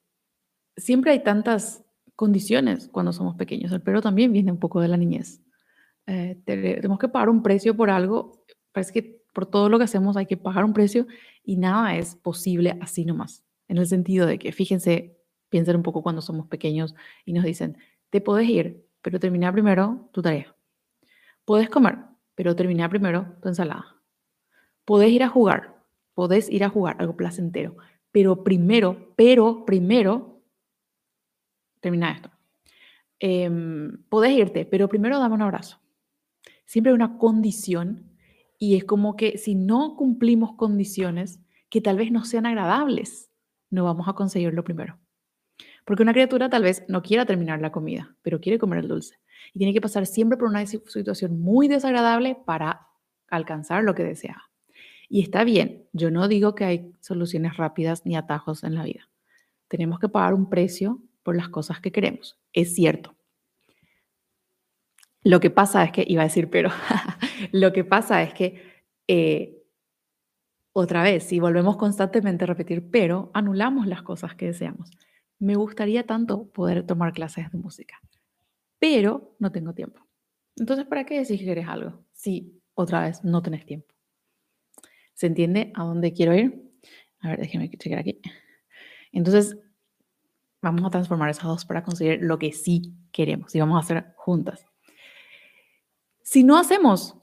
siempre 0.77 1.13
hay 1.13 1.23
tantas 1.23 1.85
condiciones 2.17 2.89
cuando 2.89 3.13
somos 3.13 3.37
pequeños, 3.37 3.73
el 3.73 3.83
pero 3.83 4.01
también 4.01 4.33
viene 4.33 4.53
un 4.53 4.59
poco 4.59 4.81
de 4.81 4.89
la 4.89 4.97
niñez. 4.97 5.44
Eh, 6.07 6.41
tenemos 6.45 6.99
que 6.99 7.09
pagar 7.09 7.29
un 7.29 7.43
precio 7.43 7.77
por 7.77 7.91
algo, 7.91 8.45
parece 8.73 8.93
que 8.93 9.25
por 9.33 9.47
todo 9.47 9.69
lo 9.69 9.79
que 9.79 9.85
hacemos 9.85 10.17
hay 10.17 10.27
que 10.27 10.37
pagar 10.37 10.65
un 10.65 10.73
precio 10.73 11.07
y 11.43 11.57
nada 11.57 11.97
es 11.97 12.15
posible 12.15 12.79
así 12.81 13.05
nomás, 13.05 13.45
en 13.69 13.79
el 13.79 13.87
sentido 13.87 14.27
de 14.27 14.39
que, 14.39 14.53
fíjense, 14.53 15.19
piensen 15.49 15.77
un 15.77 15.83
poco 15.83 16.03
cuando 16.03 16.23
somos 16.23 16.47
pequeños 16.47 16.95
y 17.25 17.33
nos 17.33 17.45
dicen, 17.45 17.79
te 18.11 18.21
puedes 18.21 18.49
ir, 18.49 18.87
pero 19.03 19.19
termina 19.19 19.53
primero 19.53 20.09
tu 20.13 20.23
tarea. 20.23 20.55
Puedes 21.45 21.69
comer, 21.69 21.99
pero 22.35 22.57
termina 22.57 22.89
primero 22.89 23.37
tu 23.43 23.49
ensalada. 23.49 23.97
Puedes 24.85 25.11
ir 25.11 25.23
a 25.23 25.29
jugar, 25.29 25.77
puedes 26.15 26.51
ir 26.51 26.65
a 26.65 26.69
jugar 26.69 26.97
algo 26.99 27.17
placentero, 27.17 27.77
pero 28.13 28.45
primero, 28.45 29.13
pero 29.17 29.65
primero, 29.65 30.43
termina 31.81 32.13
esto. 32.13 32.31
Eh, 33.21 33.51
podés 34.09 34.33
irte, 34.33 34.65
pero 34.67 34.89
primero 34.89 35.19
dame 35.19 35.35
un 35.35 35.43
abrazo. 35.43 35.84
Siempre 36.75 36.91
hay 36.91 36.97
una 36.97 37.19
condición 37.19 38.11
y 38.59 38.75
es 38.75 38.83
como 38.83 39.15
que 39.15 39.39
si 39.39 39.55
no 39.55 39.95
cumplimos 39.95 40.57
condiciones 40.57 41.39
que 41.71 41.81
tal 41.81 41.97
vez 41.97 42.11
no 42.11 42.25
sean 42.25 42.47
agradables, 42.47 43.31
no 43.71 43.85
vamos 43.85 44.09
a 44.09 44.15
conseguirlo 44.15 44.65
primero. 44.65 44.99
Porque 45.85 46.03
una 46.03 46.13
criatura 46.13 46.51
tal 46.51 46.65
vez 46.65 46.85
no 46.89 47.01
quiera 47.01 47.27
terminar 47.27 47.61
la 47.61 47.71
comida, 47.71 48.17
pero 48.23 48.41
quiere 48.41 48.59
comer 48.59 48.81
el 48.81 48.89
dulce. 48.89 49.21
Y 49.53 49.59
tiene 49.59 49.73
que 49.73 49.81
pasar 49.81 50.05
siempre 50.05 50.37
por 50.37 50.49
una 50.49 50.67
situación 50.67 51.39
muy 51.39 51.69
desagradable 51.69 52.37
para 52.45 52.89
alcanzar 53.29 53.85
lo 53.85 53.95
que 53.95 54.03
desea. 54.03 54.43
Y 55.09 55.23
está 55.23 55.45
bien, 55.45 55.87
yo 55.93 56.11
no 56.11 56.27
digo 56.27 56.57
que 56.57 56.65
hay 56.65 56.93
soluciones 56.99 57.57
rápidas 57.57 58.05
ni 58.05 58.17
atajos 58.17 58.65
en 58.65 58.75
la 58.75 58.83
vida. 58.83 59.09
Tenemos 59.69 60.01
que 60.01 60.09
pagar 60.09 60.35
un 60.35 60.51
precio 60.51 61.01
por 61.23 61.37
las 61.37 61.51
cosas 61.51 61.81
que 61.81 61.93
queremos. 61.93 62.37
Es 62.53 62.75
cierto. 62.75 63.15
Lo 65.25 65.41
que 65.41 65.51
pasa 65.51 65.83
es 65.85 65.91
que, 65.91 66.05
iba 66.07 66.23
a 66.23 66.27
decir, 66.27 66.51
pero 66.51 66.71
lo 67.53 67.73
que 67.73 67.83
pasa 67.83 68.23
es 68.23 68.35
que, 68.35 68.63
eh, 69.09 69.63
otra 70.73 71.03
vez, 71.03 71.25
si 71.25 71.41
volvemos 71.41 71.77
constantemente 71.77 72.45
a 72.45 72.47
repetir, 72.47 72.91
pero 72.91 73.31
anulamos 73.33 73.87
las 73.87 74.03
cosas 74.03 74.35
que 74.35 74.47
deseamos. 74.47 74.91
Me 75.39 75.57
gustaría 75.57 76.05
tanto 76.05 76.49
poder 76.49 76.85
tomar 76.85 77.13
clases 77.13 77.51
de 77.51 77.59
música, 77.59 78.01
pero 78.79 79.35
no 79.39 79.51
tengo 79.51 79.73
tiempo. 79.73 80.07
Entonces, 80.57 80.85
¿para 80.85 81.05
qué 81.07 81.19
decir 81.19 81.39
que 81.39 81.45
quieres 81.45 81.69
algo 81.69 82.05
si 82.13 82.61
otra 82.75 83.03
vez 83.03 83.25
no 83.25 83.41
tenés 83.43 83.65
tiempo? 83.65 83.95
¿Se 85.15 85.27
entiende 85.27 85.73
a 85.75 85.85
dónde 85.85 86.13
quiero 86.13 86.35
ir? 86.35 86.71
A 87.21 87.29
ver, 87.29 87.41
déjenme 87.41 87.71
chequear 87.71 88.01
aquí. 88.01 88.21
Entonces, 89.13 89.57
vamos 90.61 90.85
a 90.85 90.91
transformar 90.91 91.31
esas 91.31 91.45
dos 91.45 91.65
para 91.65 91.83
conseguir 91.83 92.21
lo 92.21 92.39
que 92.39 92.53
sí 92.53 92.95
queremos 93.13 93.55
y 93.55 93.61
vamos 93.61 93.77
a 93.77 93.85
hacer 93.85 94.13
juntas. 94.17 94.67
Si 96.25 96.43
no 96.43 96.59
hacemos, 96.59 97.15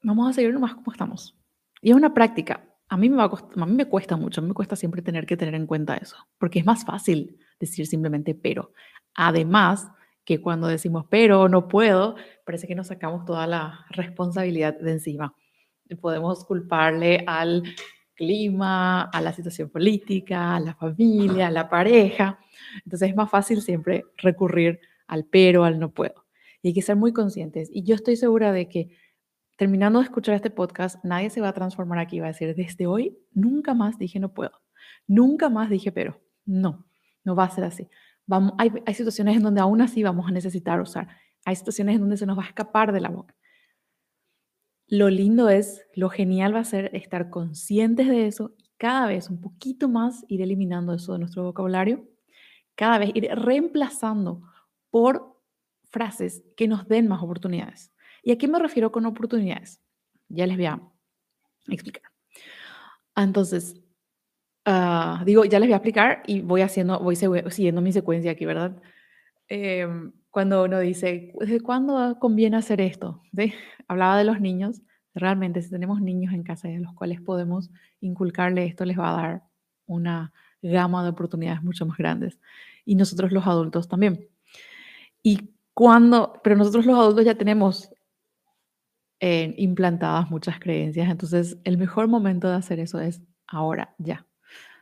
vamos 0.00 0.30
a 0.30 0.32
seguir 0.32 0.54
nomás 0.54 0.74
como 0.74 0.92
estamos. 0.92 1.36
Y 1.82 1.90
es 1.90 1.96
una 1.96 2.14
práctica. 2.14 2.64
A 2.88 2.96
mí, 2.96 3.10
me 3.10 3.86
cuesta 3.86 4.16
mucho, 4.16 4.40
a 4.40 4.42
mí 4.42 4.48
me 4.48 4.54
cuesta 4.54 4.76
siempre 4.76 5.02
tener 5.02 5.26
que 5.26 5.36
tener 5.36 5.56
en 5.56 5.66
cuenta 5.66 5.96
eso, 5.96 6.16
porque 6.38 6.60
es 6.60 6.64
más 6.64 6.84
fácil 6.84 7.36
decir 7.58 7.86
simplemente 7.88 8.34
pero. 8.36 8.72
Además, 9.14 9.90
que 10.24 10.40
cuando 10.40 10.68
decimos 10.68 11.06
pero 11.10 11.48
no 11.48 11.66
puedo, 11.66 12.14
parece 12.44 12.68
que 12.68 12.76
nos 12.76 12.86
sacamos 12.86 13.24
toda 13.24 13.48
la 13.48 13.84
responsabilidad 13.90 14.78
de 14.78 14.92
encima 14.92 15.34
podemos 15.94 16.44
culparle 16.44 17.22
al 17.26 17.62
clima, 18.14 19.02
a 19.02 19.20
la 19.20 19.32
situación 19.32 19.68
política, 19.70 20.56
a 20.56 20.60
la 20.60 20.74
familia, 20.74 21.46
a 21.46 21.50
la 21.50 21.68
pareja. 21.68 22.40
Entonces 22.84 23.10
es 23.10 23.16
más 23.16 23.30
fácil 23.30 23.62
siempre 23.62 24.04
recurrir 24.16 24.80
al 25.06 25.24
pero, 25.24 25.64
al 25.64 25.78
no 25.78 25.90
puedo. 25.90 26.25
Y 26.66 26.70
hay 26.70 26.74
que 26.74 26.82
ser 26.82 26.96
muy 26.96 27.12
conscientes. 27.12 27.70
Y 27.72 27.84
yo 27.84 27.94
estoy 27.94 28.16
segura 28.16 28.50
de 28.50 28.68
que 28.68 28.90
terminando 29.56 30.00
de 30.00 30.06
escuchar 30.06 30.34
este 30.34 30.50
podcast, 30.50 30.98
nadie 31.04 31.30
se 31.30 31.40
va 31.40 31.50
a 31.50 31.52
transformar 31.52 32.00
aquí, 32.00 32.18
va 32.18 32.26
a 32.26 32.32
decir, 32.32 32.56
desde 32.56 32.88
hoy 32.88 33.16
nunca 33.32 33.72
más 33.72 33.98
dije 33.98 34.18
no 34.18 34.34
puedo, 34.34 34.50
nunca 35.06 35.48
más 35.48 35.70
dije 35.70 35.92
pero. 35.92 36.20
No, 36.44 36.84
no 37.22 37.36
va 37.36 37.44
a 37.44 37.50
ser 37.50 37.62
así. 37.62 37.88
Vamos, 38.26 38.54
hay, 38.58 38.72
hay 38.84 38.94
situaciones 38.94 39.36
en 39.36 39.44
donde 39.44 39.60
aún 39.60 39.80
así 39.80 40.02
vamos 40.02 40.26
a 40.26 40.32
necesitar 40.32 40.80
usar. 40.80 41.06
Hay 41.44 41.54
situaciones 41.54 41.94
en 41.94 42.00
donde 42.00 42.16
se 42.16 42.26
nos 42.26 42.36
va 42.36 42.42
a 42.42 42.48
escapar 42.48 42.92
de 42.92 43.00
la 43.00 43.10
boca. 43.10 43.36
Lo 44.88 45.08
lindo 45.08 45.48
es, 45.48 45.86
lo 45.94 46.10
genial 46.10 46.52
va 46.52 46.60
a 46.60 46.64
ser 46.64 46.90
estar 46.96 47.30
conscientes 47.30 48.08
de 48.08 48.26
eso 48.26 48.56
y 48.58 48.72
cada 48.76 49.06
vez 49.06 49.30
un 49.30 49.40
poquito 49.40 49.88
más 49.88 50.24
ir 50.26 50.42
eliminando 50.42 50.92
eso 50.94 51.12
de 51.12 51.20
nuestro 51.20 51.44
vocabulario, 51.44 52.08
cada 52.74 52.98
vez 52.98 53.12
ir 53.14 53.28
reemplazando 53.36 54.42
por 54.90 55.35
frases 55.90 56.44
que 56.56 56.68
nos 56.68 56.88
den 56.88 57.08
más 57.08 57.22
oportunidades. 57.22 57.92
¿Y 58.22 58.32
a 58.32 58.38
qué 58.38 58.48
me 58.48 58.58
refiero 58.58 58.90
con 58.92 59.06
oportunidades? 59.06 59.80
Ya 60.28 60.46
les 60.46 60.56
voy 60.56 60.66
a 60.66 60.80
explicar. 61.68 62.02
Entonces, 63.14 63.80
ah, 64.64 65.22
digo, 65.24 65.44
ya 65.44 65.58
les 65.58 65.68
voy 65.68 65.74
a 65.74 65.76
explicar 65.76 66.22
y 66.26 66.40
voy 66.40 66.60
haciendo, 66.60 66.98
voy 66.98 67.16
siguiendo 67.16 67.80
mi 67.80 67.92
secuencia 67.92 68.32
aquí, 68.32 68.44
¿verdad? 68.44 68.82
Em, 69.48 70.12
cuando 70.30 70.64
uno 70.64 70.80
dice, 70.80 71.32
¿desde 71.38 71.60
cuándo 71.60 72.18
conviene 72.18 72.56
hacer 72.56 72.80
esto? 72.80 73.22
¿Sí? 73.34 73.54
Hablaba 73.88 74.18
de 74.18 74.24
los 74.24 74.40
niños. 74.40 74.82
Realmente, 75.14 75.62
si 75.62 75.70
tenemos 75.70 76.00
niños 76.02 76.34
en 76.34 76.42
casa 76.42 76.68
a 76.68 76.72
los 76.72 76.92
cuales 76.94 77.20
podemos 77.20 77.70
inculcarle 78.00 78.66
esto, 78.66 78.84
les 78.84 78.98
va 78.98 79.10
a 79.10 79.22
dar 79.22 79.42
una 79.86 80.32
gama 80.60 81.02
de 81.04 81.10
oportunidades 81.10 81.62
mucho 81.62 81.86
más 81.86 81.96
grandes. 81.96 82.38
Y 82.84 82.96
nosotros 82.96 83.32
los 83.32 83.46
adultos 83.46 83.88
también. 83.88 84.28
Y 85.22 85.55
cuando, 85.76 86.40
pero 86.42 86.56
nosotros 86.56 86.86
los 86.86 86.98
adultos 86.98 87.26
ya 87.26 87.34
tenemos 87.34 87.90
eh, 89.20 89.54
implantadas 89.58 90.30
muchas 90.30 90.58
creencias, 90.58 91.10
entonces 91.10 91.58
el 91.64 91.76
mejor 91.76 92.08
momento 92.08 92.48
de 92.48 92.54
hacer 92.54 92.80
eso 92.80 92.98
es 92.98 93.20
ahora, 93.46 93.94
ya. 93.98 94.26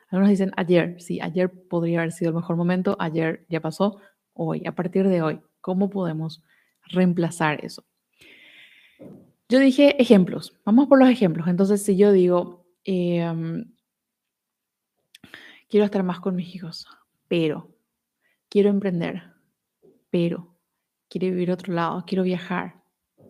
Algunos 0.09 0.31
dicen 0.31 0.53
ayer, 0.57 0.95
sí, 1.01 1.21
ayer 1.21 1.51
podría 1.51 1.99
haber 1.99 2.13
sido 2.13 2.29
el 2.29 2.37
mejor 2.37 2.55
momento, 2.55 2.97
ayer 3.01 3.45
ya 3.49 3.61
pasó, 3.61 3.99
hoy, 4.35 4.63
a 4.67 4.77
partir 4.77 5.09
de 5.09 5.21
hoy? 5.21 5.41
¿Cómo 5.61 5.91
podemos 5.91 6.45
reemplazar 6.85 7.65
eso? 7.65 7.85
Yo 9.49 9.59
dije 9.59 10.01
ejemplos. 10.01 10.57
Vamos 10.65 10.87
por 10.87 11.01
los 11.01 11.09
ejemplos. 11.09 11.49
Entonces, 11.49 11.85
si 11.85 11.97
yo 11.97 12.13
digo, 12.13 12.69
em, 12.85 13.65
quiero 15.69 15.87
estar 15.87 16.05
más 16.05 16.21
con 16.21 16.37
mis 16.37 16.55
hijos, 16.55 16.87
pero 17.27 17.75
quiero 18.49 18.71
emprender, 18.71 19.25
pero 20.11 20.54
quiero 21.09 21.29
vivir 21.29 21.51
otro 21.51 21.73
lado, 21.73 22.05
quiero 22.07 22.23
viajar, 22.23 22.83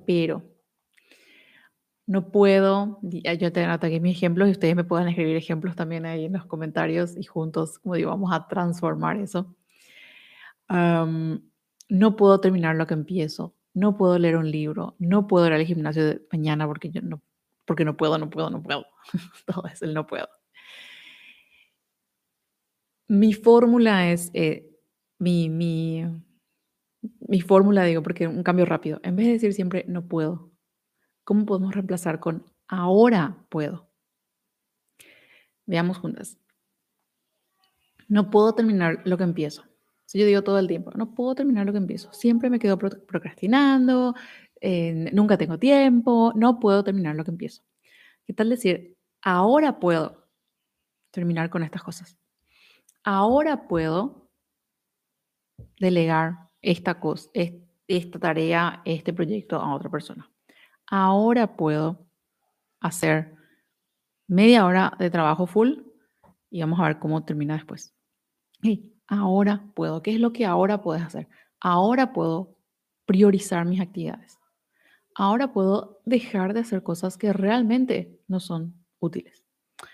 pero 0.06 0.42
no 2.06 2.30
puedo, 2.30 2.98
yo 3.02 3.52
te 3.52 3.64
anoto 3.64 3.86
aquí 3.86 4.00
mis 4.00 4.16
ejemplos 4.16 4.48
y 4.48 4.52
ustedes 4.52 4.76
me 4.76 4.84
pueden 4.84 5.08
escribir 5.08 5.36
ejemplos 5.36 5.74
también 5.74 6.04
ahí 6.04 6.26
en 6.26 6.34
los 6.34 6.46
comentarios 6.46 7.16
y 7.16 7.24
juntos, 7.24 7.78
como 7.78 7.94
digo, 7.94 8.10
vamos 8.10 8.32
a 8.32 8.46
transformar 8.46 9.16
eso 9.16 9.54
no 10.68 12.16
puedo 12.16 12.40
terminar 12.40 12.76
lo 12.76 12.86
que 12.86 12.94
empiezo, 12.94 13.54
no 13.74 13.96
puedo 13.96 14.18
leer 14.18 14.36
un 14.36 14.50
libro, 14.50 14.96
no 14.98 15.26
puedo 15.26 15.46
ir 15.46 15.52
al 15.52 15.64
gimnasio 15.64 16.04
de 16.04 16.26
mañana 16.32 16.66
porque 16.66 16.90
yo 16.90 17.02
no, 17.02 17.22
porque 17.64 17.84
no 17.84 17.96
puedo, 17.96 18.18
no 18.18 18.30
puedo, 18.30 18.50
no 18.50 18.62
puedo. 18.62 18.86
Todo 19.46 19.66
es 19.66 19.82
el 19.82 19.94
no 19.94 20.06
puedo. 20.06 20.28
Mi 23.08 23.34
fórmula 23.34 24.10
es, 24.10 24.30
eh, 24.32 24.70
mi, 25.18 25.50
mi, 25.50 26.04
mi 27.34 27.40
fórmula, 27.40 27.82
digo, 27.82 28.00
porque 28.00 28.28
un 28.28 28.44
cambio 28.44 28.64
rápido. 28.64 29.00
En 29.02 29.16
vez 29.16 29.26
de 29.26 29.32
decir 29.32 29.52
siempre 29.54 29.84
no 29.88 30.06
puedo, 30.06 30.52
¿Cómo 31.24 31.46
podemos 31.46 31.74
reemplazar 31.74 32.20
con 32.20 32.44
ahora 32.68 33.44
puedo? 33.48 33.90
Veamos 35.66 35.96
juntas. 35.96 36.38
No 38.08 38.30
puedo 38.30 38.54
terminar 38.54 39.00
lo 39.04 39.16
que 39.16 39.24
empiezo. 39.24 39.64
Si 40.04 40.18
yo 40.18 40.26
digo 40.26 40.44
todo 40.44 40.58
el 40.58 40.68
tiempo, 40.68 40.92
no 40.94 41.14
puedo 41.14 41.34
terminar 41.34 41.64
lo 41.64 41.72
que 41.72 41.78
empiezo. 41.78 42.12
Siempre 42.12 42.50
me 42.50 42.58
quedo 42.58 42.78
procrastinando, 42.78 44.14
nunca 45.12 45.38
tengo 45.38 45.58
tiempo, 45.58 46.32
no 46.36 46.60
puedo 46.60 46.84
terminar 46.84 47.16
lo 47.16 47.24
que 47.24 47.30
empiezo. 47.30 47.64
¿Qué 48.26 48.34
tal 48.34 48.50
decir, 48.50 48.96
ahora 49.22 49.80
puedo 49.80 50.28
terminar 51.10 51.48
con 51.48 51.62
estas 51.62 51.82
cosas? 51.82 52.18
Ahora 53.02 53.66
puedo 53.66 54.30
delegar 55.80 56.50
esta 56.64 56.98
cosa, 56.98 57.30
esta 57.86 58.18
tarea, 58.18 58.82
este 58.84 59.12
proyecto 59.12 59.56
a 59.56 59.74
otra 59.74 59.90
persona. 59.90 60.30
Ahora 60.86 61.56
puedo 61.56 62.06
hacer 62.80 63.34
media 64.26 64.64
hora 64.64 64.94
de 64.98 65.10
trabajo 65.10 65.46
full 65.46 65.80
y 66.50 66.60
vamos 66.60 66.80
a 66.80 66.84
ver 66.84 66.98
cómo 66.98 67.24
termina 67.24 67.54
después. 67.54 67.94
ahora 69.06 69.64
puedo. 69.74 70.02
¿Qué 70.02 70.14
es 70.14 70.20
lo 70.20 70.32
que 70.32 70.46
ahora 70.46 70.80
puedes 70.80 71.02
hacer? 71.02 71.28
Ahora 71.60 72.12
puedo 72.12 72.58
priorizar 73.06 73.66
mis 73.66 73.80
actividades. 73.80 74.38
Ahora 75.14 75.52
puedo 75.52 76.00
dejar 76.04 76.54
de 76.54 76.60
hacer 76.60 76.82
cosas 76.82 77.18
que 77.18 77.32
realmente 77.32 78.18
no 78.26 78.40
son 78.40 78.74
útiles. 78.98 79.44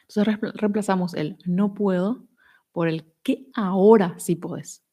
Entonces 0.08 0.54
reemplazamos 0.54 1.14
el 1.14 1.36
no 1.44 1.74
puedo 1.74 2.26
por 2.72 2.88
el 2.88 3.12
que 3.22 3.48
ahora 3.54 4.14
sí 4.18 4.36
puedes. 4.36 4.84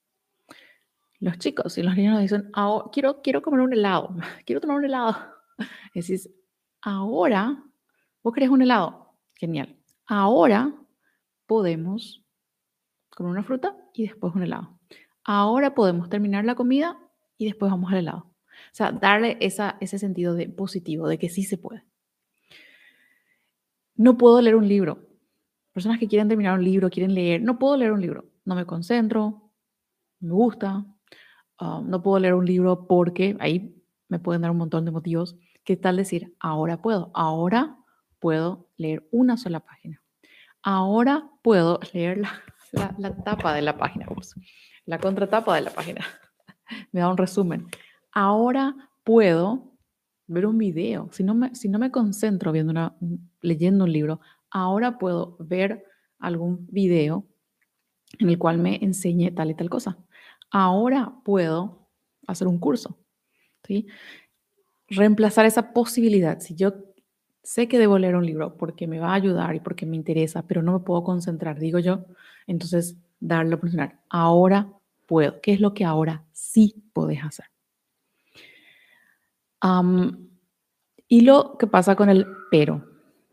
Los 1.20 1.40
chicos 1.40 1.78
y 1.78 1.84
los 1.84 1.96
niños 1.96 2.20
dicen, 2.20 2.52
quiero, 2.92 3.22
quiero 3.22 3.42
comer 3.42 3.62
un 3.62 3.74
helado, 3.74 4.16
quiero 4.46 4.62
tomar 4.62 4.78
un 4.78 4.86
helado. 4.86 5.18
Decís, 5.94 6.30
ahora, 6.82 7.64
vos 8.24 8.34
querés 8.34 8.50
un 8.50 8.62
helado. 8.62 9.14
Genial. 9.36 9.78
Ahora 10.06 10.74
podemos 11.46 12.24
con 13.10 13.26
una 13.26 13.44
fruta 13.44 13.76
y 13.94 14.08
después 14.08 14.34
un 14.36 14.44
helado. 14.44 14.80
Ahora 15.24 15.74
podemos 15.74 16.10
terminar 16.10 16.46
la 16.46 16.56
comida 16.56 16.98
y 17.38 17.46
después 17.46 17.72
vamos 17.72 17.92
al 17.92 18.00
helado. 18.00 18.28
O 18.72 18.74
sea, 18.78 18.92
darle 18.92 19.38
ese 19.40 20.00
sentido 20.00 20.34
de 20.36 20.50
positivo, 20.50 21.08
de 21.08 21.18
que 21.18 21.30
sí 21.30 21.44
se 21.44 21.58
puede. 21.58 21.84
No 23.96 24.18
puedo 24.18 24.40
leer 24.42 24.56
un 24.56 24.68
libro. 24.68 25.08
Personas 25.74 26.00
que 26.00 26.08
quieren 26.08 26.28
terminar 26.28 26.58
un 26.58 26.64
libro, 26.64 26.90
quieren 26.90 27.14
leer, 27.14 27.42
no 27.42 27.58
puedo 27.58 27.78
leer 27.78 27.92
un 27.92 28.02
libro. 28.02 28.26
No 28.46 28.56
me 28.56 28.66
concentro, 28.66 29.52
me 30.20 30.34
gusta. 30.34 30.86
Ah, 31.60 31.82
no 31.84 32.04
puedo 32.04 32.20
leer 32.20 32.34
un 32.34 32.46
libro 32.46 32.88
porque 32.88 33.36
ahí 33.40 33.76
me 34.10 34.20
pueden 34.20 34.42
dar 34.42 34.52
un 34.52 34.58
montón 34.58 34.86
de 34.86 34.92
motivos. 34.92 35.36
¿Qué 35.64 35.76
tal 35.76 35.98
decir, 35.98 36.36
ahora 36.40 36.82
puedo? 36.82 37.12
Ahora 37.14 37.78
puedo 38.20 38.68
leer 38.78 39.08
una 39.12 39.38
sola 39.38 39.60
página. 39.60 40.02
Ahora 40.62 41.30
puedo 41.42 41.80
leer 41.94 42.22
la, 42.72 43.16
tapa 43.26 43.54
de 43.54 43.62
la 43.62 43.78
página, 43.78 44.08
la 44.86 45.00
contratapa 45.00 45.56
de 45.56 45.62
la 45.62 45.72
página. 45.72 46.06
Me 46.92 47.02
da 47.02 47.10
un 47.10 47.18
resumen. 47.18 47.68
Ahora 48.12 48.76
puedo 49.04 49.74
ver 50.28 50.46
un 50.46 50.58
video. 50.58 51.10
Si 51.12 51.24
no 51.24 51.34
me, 51.34 51.56
si 51.56 51.70
no 51.70 51.80
me 51.80 51.92
concentro 51.92 52.52
viendo 52.52 52.72
una, 52.72 52.96
leyendo 53.42 53.86
un 53.86 53.94
libro, 53.94 54.20
ahora 54.52 54.98
puedo 54.98 55.38
ver 55.40 55.86
algún 56.20 56.68
video 56.70 57.26
en 58.20 58.30
el 58.30 58.38
cual 58.38 58.58
me 58.58 58.84
enseñe 58.84 59.32
tal 59.32 59.52
y 59.52 59.56
tal 59.56 59.70
cosa. 59.70 59.98
Ahora 60.52 61.14
puedo 61.24 61.90
hacer 62.28 62.48
un 62.48 62.60
curso. 62.60 62.98
¿sí? 63.64 63.88
Reemplazar 64.88 65.46
esa 65.46 65.74
posibilidad. 65.74 66.40
Si 66.40 66.56
yo 66.56 66.74
sé 67.44 67.68
que 67.68 67.80
debo 67.80 67.98
leer 67.98 68.16
un 68.16 68.26
libro 68.26 68.58
porque 68.58 68.88
me 68.88 69.00
va 69.00 69.12
a 69.12 69.16
ayudar 69.16 69.56
y 69.56 69.60
porque 69.60 69.86
me 69.86 69.96
interesa, 69.96 70.46
pero 70.48 70.62
no 70.62 70.74
me 70.74 70.80
puedo 70.80 71.04
concentrar, 71.04 71.60
digo 71.60 71.80
yo, 71.80 72.06
entonces 72.46 72.98
darle 73.20 73.52
la 73.52 73.56
oportunidad. 73.56 73.94
Ahora 74.10 74.72
puedo. 75.06 75.40
¿Qué 75.42 75.54
es 75.54 75.60
lo 75.60 75.74
que 75.74 75.86
ahora 75.86 76.26
sí 76.34 76.84
puedes 76.94 77.24
hacer? 77.24 77.46
y 81.10 81.22
lo 81.22 81.58
que 81.58 81.68
pasa 81.68 81.96
con 81.96 82.10
el 82.10 82.26
pero. 82.50 82.86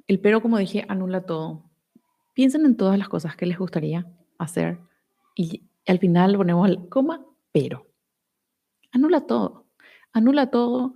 El 0.07 0.21
pero, 0.21 0.43
como 0.43 0.59
dije, 0.59 0.85
anula 0.89 1.21
todo. 1.27 1.71
Piensen 2.33 2.67
en 2.67 2.77
todas 2.77 2.99
las 2.99 3.09
cosas 3.09 3.37
que 3.37 3.47
les 3.47 3.59
gustaría 3.59 4.07
hacer 4.39 4.79
y 5.37 5.63
al 5.87 5.99
final 5.99 6.37
ponemos 6.37 6.69
el 6.69 6.89
coma, 6.89 7.25
pero. 7.53 7.87
Anula 8.93 9.27
todo. 9.27 9.67
Anula 10.13 10.51
todo 10.51 10.95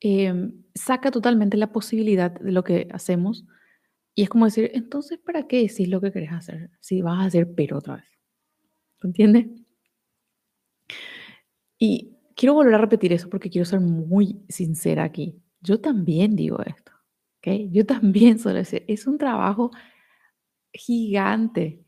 Em, 0.00 0.62
saca 0.74 1.10
totalmente 1.10 1.56
la 1.56 1.72
posibilidad 1.72 2.30
de 2.30 2.52
lo 2.52 2.62
que 2.64 2.86
hacemos 2.92 3.46
y 4.14 4.22
es 4.22 4.28
como 4.28 4.44
decir, 4.46 4.70
entonces, 4.74 5.18
¿para 5.18 5.46
qué 5.46 5.62
decís 5.62 5.88
lo 5.88 6.00
que 6.00 6.12
querés 6.12 6.32
hacer 6.32 6.70
si 6.80 7.02
vas 7.02 7.18
a 7.20 7.26
hacer 7.26 7.54
pero 7.54 7.78
otra 7.78 7.96
vez? 7.96 8.04
¿Entiendes? 9.02 9.46
Y 11.78 12.16
quiero 12.34 12.54
volver 12.54 12.74
a 12.74 12.78
repetir 12.78 13.12
eso 13.12 13.28
porque 13.30 13.50
quiero 13.50 13.64
ser 13.64 13.80
muy 13.80 14.42
sincera 14.48 15.04
aquí. 15.04 15.40
Yo 15.60 15.80
también 15.80 16.36
digo 16.36 16.58
esto, 16.64 16.92
¿ok? 17.38 17.70
Yo 17.70 17.86
también 17.86 18.38
suelo 18.38 18.58
decir, 18.58 18.84
es 18.88 19.06
un 19.06 19.18
trabajo 19.18 19.70
gigante 20.72 21.84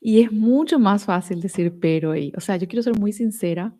y 0.00 0.22
es 0.22 0.32
mucho 0.32 0.78
más 0.78 1.04
fácil 1.04 1.40
decir 1.40 1.78
pero 1.80 2.12
ahí. 2.12 2.32
O 2.36 2.40
sea, 2.40 2.56
yo 2.56 2.68
quiero 2.68 2.82
ser 2.82 2.98
muy 2.98 3.12
sincera 3.12 3.74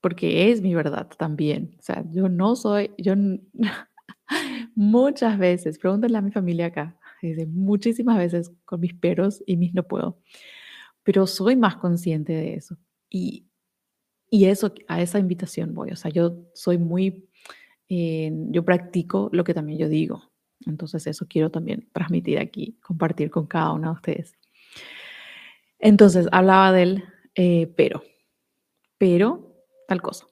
porque 0.00 0.50
es 0.50 0.60
mi 0.60 0.74
verdad 0.74 1.08
también. 1.18 1.74
O 1.78 1.82
sea, 1.82 2.04
yo 2.10 2.28
no 2.28 2.56
soy, 2.56 2.90
yo 2.98 3.14
muchas 4.74 5.38
veces, 5.38 5.78
pregúntenle 5.78 6.18
a 6.18 6.22
mi 6.22 6.30
familia 6.30 6.66
acá, 6.66 6.98
dice, 7.22 7.46
muchísimas 7.46 8.18
veces 8.18 8.52
con 8.64 8.80
mis 8.80 8.94
peros 8.94 9.42
y 9.46 9.56
mis 9.56 9.74
no 9.74 9.82
puedo, 9.82 10.20
pero 11.02 11.26
soy 11.26 11.56
más 11.56 11.76
consciente 11.76 12.32
de 12.32 12.54
eso. 12.54 12.76
Y, 13.10 13.46
y 14.30 14.44
eso, 14.46 14.72
a 14.88 15.00
esa 15.02 15.18
invitación 15.18 15.74
voy. 15.74 15.90
O 15.90 15.96
sea, 15.96 16.10
yo 16.10 16.44
soy 16.54 16.78
muy, 16.78 17.28
eh, 17.88 18.30
yo 18.50 18.64
practico 18.64 19.30
lo 19.32 19.44
que 19.44 19.54
también 19.54 19.78
yo 19.78 19.88
digo. 19.88 20.22
Entonces 20.66 21.06
eso 21.06 21.26
quiero 21.28 21.50
también 21.50 21.88
transmitir 21.92 22.38
aquí, 22.38 22.78
compartir 22.82 23.30
con 23.30 23.46
cada 23.46 23.72
uno 23.72 23.90
de 23.90 23.94
ustedes. 23.94 24.38
Entonces, 25.78 26.28
hablaba 26.32 26.72
del 26.72 27.04
eh, 27.34 27.72
pero. 27.76 28.02
Pero 28.98 29.54
tal 29.86 30.02
cosa. 30.02 30.26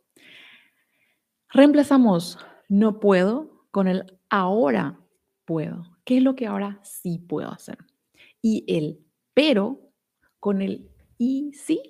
Reemplazamos 1.50 2.38
no 2.68 3.00
puedo 3.00 3.66
con 3.70 3.88
el 3.88 4.18
ahora 4.28 4.98
puedo. 5.44 5.96
¿Qué 6.04 6.18
es 6.18 6.22
lo 6.22 6.34
que 6.34 6.46
ahora 6.46 6.80
sí 6.82 7.18
puedo 7.18 7.50
hacer? 7.50 7.78
Y 8.42 8.64
el 8.68 9.00
pero 9.34 9.80
con 10.40 10.62
el 10.62 10.90
y 11.18 11.52
sí. 11.54 11.80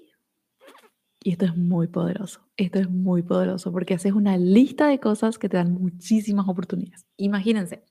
Y 1.22 1.32
esto 1.32 1.46
es 1.46 1.56
muy 1.56 1.88
poderoso. 1.88 2.40
Esto 2.56 2.78
es 2.78 2.88
muy 2.88 3.22
poderoso 3.22 3.72
porque 3.72 3.94
haces 3.94 4.12
una 4.12 4.36
lista 4.38 4.86
de 4.86 5.00
cosas 5.00 5.38
que 5.38 5.48
te 5.48 5.56
dan 5.56 5.72
muchísimas 5.72 6.48
oportunidades. 6.48 7.06
Imagínense. 7.16 7.82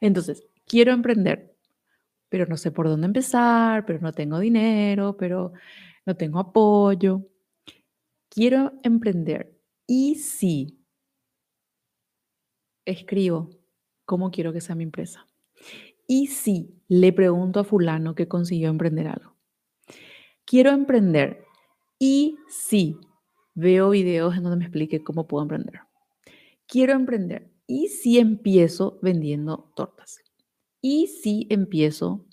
Entonces, 0.00 0.44
quiero 0.66 0.92
emprender, 0.92 1.53
pero 2.34 2.46
no 2.46 2.56
sé 2.56 2.72
por 2.72 2.88
dónde 2.88 3.06
empezar, 3.06 3.86
pero 3.86 4.00
no 4.00 4.10
tengo 4.10 4.40
dinero, 4.40 5.16
pero 5.16 5.52
no 6.04 6.16
tengo 6.16 6.40
apoyo 6.40 7.22
quiero 8.34 8.72
emprender 8.82 9.56
y 9.86 10.16
si 10.16 10.84
escribo 12.84 13.50
cómo 14.04 14.32
quiero 14.32 14.52
que 14.52 14.60
sea 14.60 14.74
mi 14.74 14.82
empresa. 14.82 15.24
Y 16.08 16.26
si 16.26 16.82
le 16.88 17.12
pregunto 17.12 17.60
a 17.60 17.64
fulano 17.64 18.16
que 18.16 18.26
consiguió 18.26 18.70
emprender 18.70 19.06
algo. 19.06 19.36
Quiero 20.44 20.70
emprender 20.70 21.44
y 22.00 22.36
si 22.48 22.98
veo 23.54 23.90
videos 23.90 24.36
en 24.36 24.42
donde 24.42 24.58
me 24.58 24.64
explique 24.64 25.04
cómo 25.04 25.28
puedo 25.28 25.44
emprender. 25.44 25.82
Quiero 26.66 26.94
emprender 26.94 27.52
y 27.68 27.86
si 27.86 28.18
empiezo 28.18 28.98
vendiendo 29.00 29.70
tortas. 29.76 30.23
Y 30.86 31.06
si 31.06 31.46
empiezo 31.48 32.26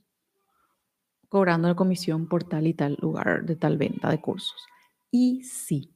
cobrando 1.29 1.69
la 1.69 1.75
comisión 1.75 2.27
por 2.27 2.43
tal 2.43 2.67
y 2.67 2.73
tal 2.73 2.97
lugar 2.99 3.45
de 3.45 3.55
tal 3.55 3.77
venta 3.77 4.09
de 4.09 4.19
cursos 4.19 4.61
y 5.09 5.41
sí. 5.43 5.95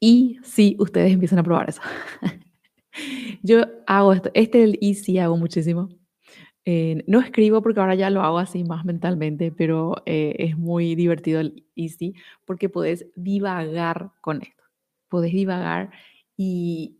Y 0.00 0.38
sí, 0.42 0.76
ustedes 0.78 1.12
empiezan 1.12 1.38
a 1.38 1.42
probar 1.42 1.68
eso. 1.68 1.82
Yo 3.42 3.64
hago 3.86 4.14
esto, 4.14 4.30
este 4.32 4.64
el 4.64 4.78
y 4.80 4.94
sí 4.94 5.18
hago 5.18 5.36
muchísimo. 5.36 5.90
Eh, 6.64 7.04
no 7.06 7.20
escribo 7.20 7.60
porque 7.60 7.80
ahora 7.80 7.94
ya 7.94 8.08
lo 8.08 8.22
hago 8.22 8.38
así 8.38 8.64
más 8.64 8.86
mentalmente, 8.86 9.52
pero 9.52 9.96
eh, 10.06 10.34
es 10.38 10.56
muy 10.56 10.94
divertido 10.94 11.40
el 11.40 11.66
easy 11.76 12.14
porque 12.46 12.70
puedes 12.70 13.04
divagar 13.16 14.12
con 14.22 14.40
esto. 14.40 14.64
Puedes 15.10 15.32
divagar 15.32 15.90
y, 16.38 16.96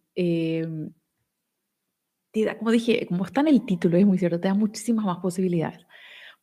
em, 2.33 2.59
como 2.59 2.71
dije, 2.71 3.07
como 3.09 3.25
está 3.25 3.41
en 3.41 3.49
el 3.49 3.65
título, 3.65 3.97
es 3.97 4.07
muy 4.07 4.19
cierto, 4.19 4.41
te 4.41 4.49
da 4.49 4.55
muchísimas 4.55 5.05
más 5.05 5.19
posibilidades. 5.19 5.87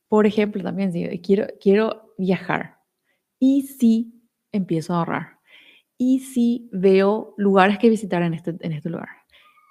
Por 0.08 0.26
ejemplo, 0.26 0.63
también 0.63 0.93
si 0.93 1.06
quiero, 1.19 1.47
quiero 1.60 2.13
viajar, 2.17 2.78
y 3.39 3.63
si 3.63 4.13
empiezo 4.52 4.93
a 4.93 5.00
ahorrar. 5.00 5.39
Y 5.97 6.19
si 6.19 6.69
veo 6.71 7.34
lugares 7.38 7.80
que 7.80 7.89
visitar 7.89 8.21
en 8.21 8.34
este, 8.34 8.56
en 8.60 8.71
este 8.71 8.89
lugar. 8.89 9.10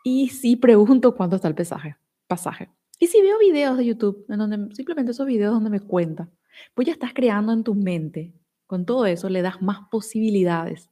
Y 0.04 0.28
si 0.28 0.56
pregunto 0.56 1.14
cuánto 1.14 1.36
está 1.36 1.48
el 1.48 1.54
pesaje, 1.54 1.96
pasaje. 2.26 2.70
Y 2.98 3.08
si 3.08 3.20
veo 3.20 3.38
videos 3.38 3.76
de 3.76 3.86
YouTube 3.86 4.24
en 4.28 4.38
donde 4.38 4.74
simplemente 4.74 5.12
esos 5.12 5.26
videos 5.26 5.52
donde 5.52 5.70
me 5.70 5.80
cuenta, 5.80 6.30
pues 6.74 6.86
ya 6.86 6.92
estás 6.92 7.12
creando 7.12 7.52
en 7.52 7.64
tu 7.64 7.74
mente. 7.74 8.32
Con 8.66 8.86
todo 8.86 9.06
eso 9.06 9.28
le 9.28 9.42
das 9.42 9.62
más 9.62 9.80
posibilidades. 9.90 10.90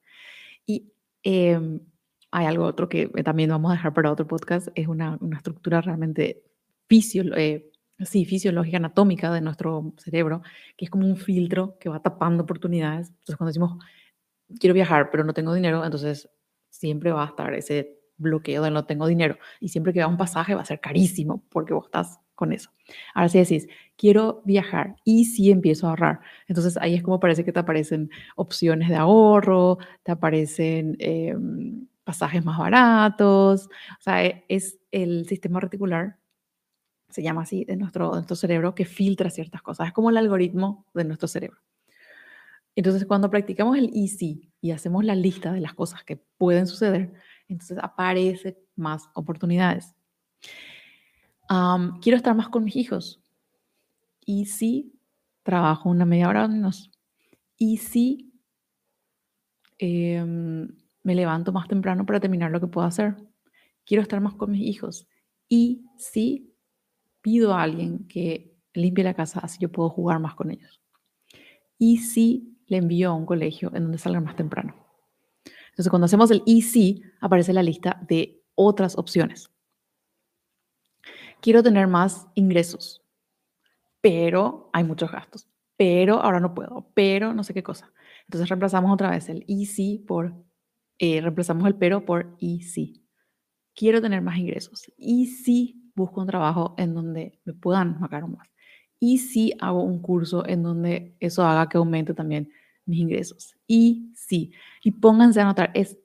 Y 0.67 0.93
em, 1.23 1.81
hay 2.37 2.47
algo 2.47 2.65
otro 2.65 2.89
que 2.89 3.07
también 3.23 3.51
vamos 3.51 3.71
a 3.71 3.75
dejar 3.75 3.95
para 3.95 4.11
otro 4.11 4.27
podcast, 4.27 4.67
es 4.75 4.89
una, 4.89 5.17
una 5.21 5.37
estructura 5.37 5.81
realmente 5.81 6.43
eh, 6.89 7.71
fisiológica, 8.27 8.77
anatómica 8.77 9.33
de 9.33 9.41
nuestro 9.41 9.95
cerebro, 9.99 10.43
que 10.77 10.87
es 10.87 10.91
como 10.91 11.07
un 11.07 11.17
filtro 11.17 11.79
que 11.79 11.89
va 11.89 12.03
tapando 12.03 12.43
oportunidades. 12.43 13.11
Entonces 13.11 13.37
cuando 13.37 13.51
decimos, 13.51 13.85
quiero 14.59 14.75
viajar, 14.75 15.11
pero 15.13 15.23
no 15.23 15.33
tengo 15.33 15.55
dinero, 15.55 15.85
entonces 15.85 16.29
siempre 16.71 17.13
va 17.13 17.23
a 17.23 17.29
estar 17.29 17.55
ese 17.55 18.01
bloqueo 18.17 18.65
de 18.65 18.71
no 18.73 18.85
tengo 18.85 19.07
dinero. 19.07 19.39
Y 19.61 19.69
siempre 19.69 19.93
que 19.93 20.01
va 20.01 20.09
un 20.09 20.17
pasaje 20.17 20.57
va 20.57 20.63
a 20.63 20.65
ser 20.65 20.81
carísimo 20.81 21.45
porque 21.51 21.73
vos 21.73 21.85
estás 21.87 22.19
con 22.35 22.53
eso. 22.53 22.71
Ahora 23.15 23.29
si 23.29 23.39
decís, 23.39 23.69
quiero 23.97 24.43
viajar 24.45 24.97
y 25.05 25.27
si 25.27 25.53
empiezo 25.53 25.87
a 25.87 25.91
ahorrar, 25.91 26.21
entonces 26.49 26.77
ahí 26.79 26.97
es 26.97 27.03
como 27.05 27.21
parece 27.21 27.45
que 27.45 27.53
te 27.53 27.61
aparecen 27.61 28.11
opciones 28.35 28.89
de 28.89 28.97
ahorro, 28.97 29.79
te 30.03 30.11
aparecen 30.11 30.97
em, 30.99 31.87
pasajes 32.05 32.45
más 32.45 32.59
baratos, 32.59 33.67
o 33.67 34.03
sea, 34.03 34.25
e, 34.25 34.45
es 34.49 34.79
el 34.91 35.27
sistema 35.27 35.61
reticular, 35.61 36.19
se 37.09 37.23
llama 37.23 37.43
así, 37.43 37.65
de 37.65 37.77
nuestro, 37.77 38.11
de 38.11 38.17
nuestro 38.17 38.37
cerebro, 38.37 38.75
que 38.75 38.85
filtra 38.85 39.31
ciertas 39.31 39.63
cosas, 39.63 39.89
es 39.89 39.93
como 39.93 40.11
el 40.11 40.17
algoritmo 40.17 40.87
de 40.95 41.05
nuestro 41.05 41.29
cerebro. 41.29 41.61
Entonces, 42.77 43.07
cuando 43.07 43.31
practicamos 43.31 43.79
el 43.79 43.91
easy 43.95 44.51
y 44.61 44.73
hacemos 44.73 45.05
la 45.05 45.15
lista 45.15 45.53
de 45.53 45.61
las 45.61 45.75
cosas 45.75 46.03
que 46.05 46.17
pueden 46.17 46.67
suceder, 46.67 47.13
entonces 47.49 47.79
aparecen 47.81 48.57
más 48.77 49.09
oportunidades. 49.15 49.95
quiero 52.01 52.17
estar 52.17 52.35
más 52.35 52.49
con 52.49 52.65
mis 52.65 52.77
hijos. 52.77 53.21
Y 54.27 54.47
si 54.47 54.99
trabajo 55.43 55.89
una 55.91 56.05
media 56.05 56.29
hora 56.29 56.49
menos. 56.49 56.91
Y 57.57 57.77
si 57.77 58.33
em, 59.79 60.69
me 61.05 61.15
levanto 61.15 61.53
más 61.53 61.69
temprano 61.69 62.05
para 62.05 62.19
terminar 62.19 62.51
lo 62.51 62.61
que 62.61 62.67
puedo 62.67 62.87
hacer. 62.87 63.15
Quiero 63.85 64.03
estar 64.03 64.21
más 64.21 64.35
con 64.35 64.51
mis 64.51 64.63
hijos. 64.63 65.07
Y 65.49 65.85
si 65.97 66.53
pido 67.21 67.55
a 67.55 67.63
alguien 67.63 68.09
que 68.09 68.57
limpie 68.73 69.05
la 69.05 69.15
casa, 69.15 69.41
así 69.41 69.59
yo 69.61 69.71
puedo 69.71 69.91
jugar 69.91 70.19
más 70.19 70.35
con 70.35 70.51
ellos. 70.51 70.81
Y 71.79 71.99
si 71.99 72.59
le 72.67 72.79
envío 72.79 73.11
a 73.11 73.15
un 73.15 73.27
colegio 73.27 73.71
en 73.75 73.85
donde 73.85 73.99
salgan 73.99 74.25
más 74.25 74.37
temprano. 74.37 74.75
Entonces, 75.71 75.91
cuando 75.91 76.07
hacemos 76.07 76.31
el 76.31 76.43
y 76.47 76.63
si, 76.63 77.03
aparece 77.21 77.53
la 77.53 77.63
lista 77.63 78.01
de 78.09 78.43
otras 78.55 78.97
opciones. 78.97 79.51
Quiero 81.41 81.63
tener 81.63 81.89
más 81.89 82.27
ingresos, 82.35 83.03
pero 84.01 84.71
hay 84.73 84.85
muchos 84.85 85.11
gastos, 85.11 85.49
pero 85.77 86.21
ahora 86.21 86.41
no 86.41 86.55
puedo, 86.55 86.89
pero 86.95 87.35
no 87.35 87.45
sé 87.45 87.53
qué 87.53 87.63
cosa. 87.63 87.93
Entonces 88.27 88.49
reemplazamos 88.49 88.93
otra 88.93 89.11
vez 89.11 89.29
el 89.29 89.45
y 89.47 89.67
si 89.67 89.99
por, 89.99 90.44
eh, 90.99 91.21
reemplazamos 91.21 91.67
el 91.67 91.75
pero 91.77 92.05
por 92.05 92.37
y 92.39 92.63
si. 92.63 93.05
Quiero 93.75 94.01
tener 94.01 94.23
más 94.23 94.39
ingresos. 94.39 94.93
Y 94.97 95.27
si 95.27 95.91
busco 95.95 96.21
un 96.21 96.27
trabajo 96.27 96.75
en 96.79 96.95
donde 96.95 97.41
me 97.45 97.55
puedan 97.55 97.99
pagar 97.99 98.27
más. 98.29 98.49
Y 99.01 99.19
si 99.19 99.53
hago 99.61 99.83
un 99.83 100.01
curso 100.01 100.47
en 100.47 100.63
donde 100.63 101.17
eso 101.21 101.45
haga 101.45 101.69
que 101.69 101.77
aumente 101.77 102.15
también 102.15 102.51
mis 102.87 103.01
ingresos. 103.01 103.57
Y 103.67 104.13
sí, 104.15 104.53
y 104.83 104.93
pónganse 104.93 105.41
a 105.41 105.45
anotar, 105.45 105.71
es, 105.75 105.99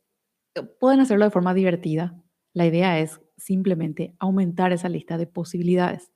pueden 0.79 0.99
hacerlo 0.99 1.25
de 1.25 1.31
forma 1.31 1.53
divertida. 1.53 2.21
La 2.53 2.65
idea 2.65 2.99
es 2.99 3.21
simplemente 3.37 4.15
aumentar 4.19 4.71
esa 4.73 4.89
lista 4.89 5.17
de 5.17 5.27
posibilidades. 5.27 6.11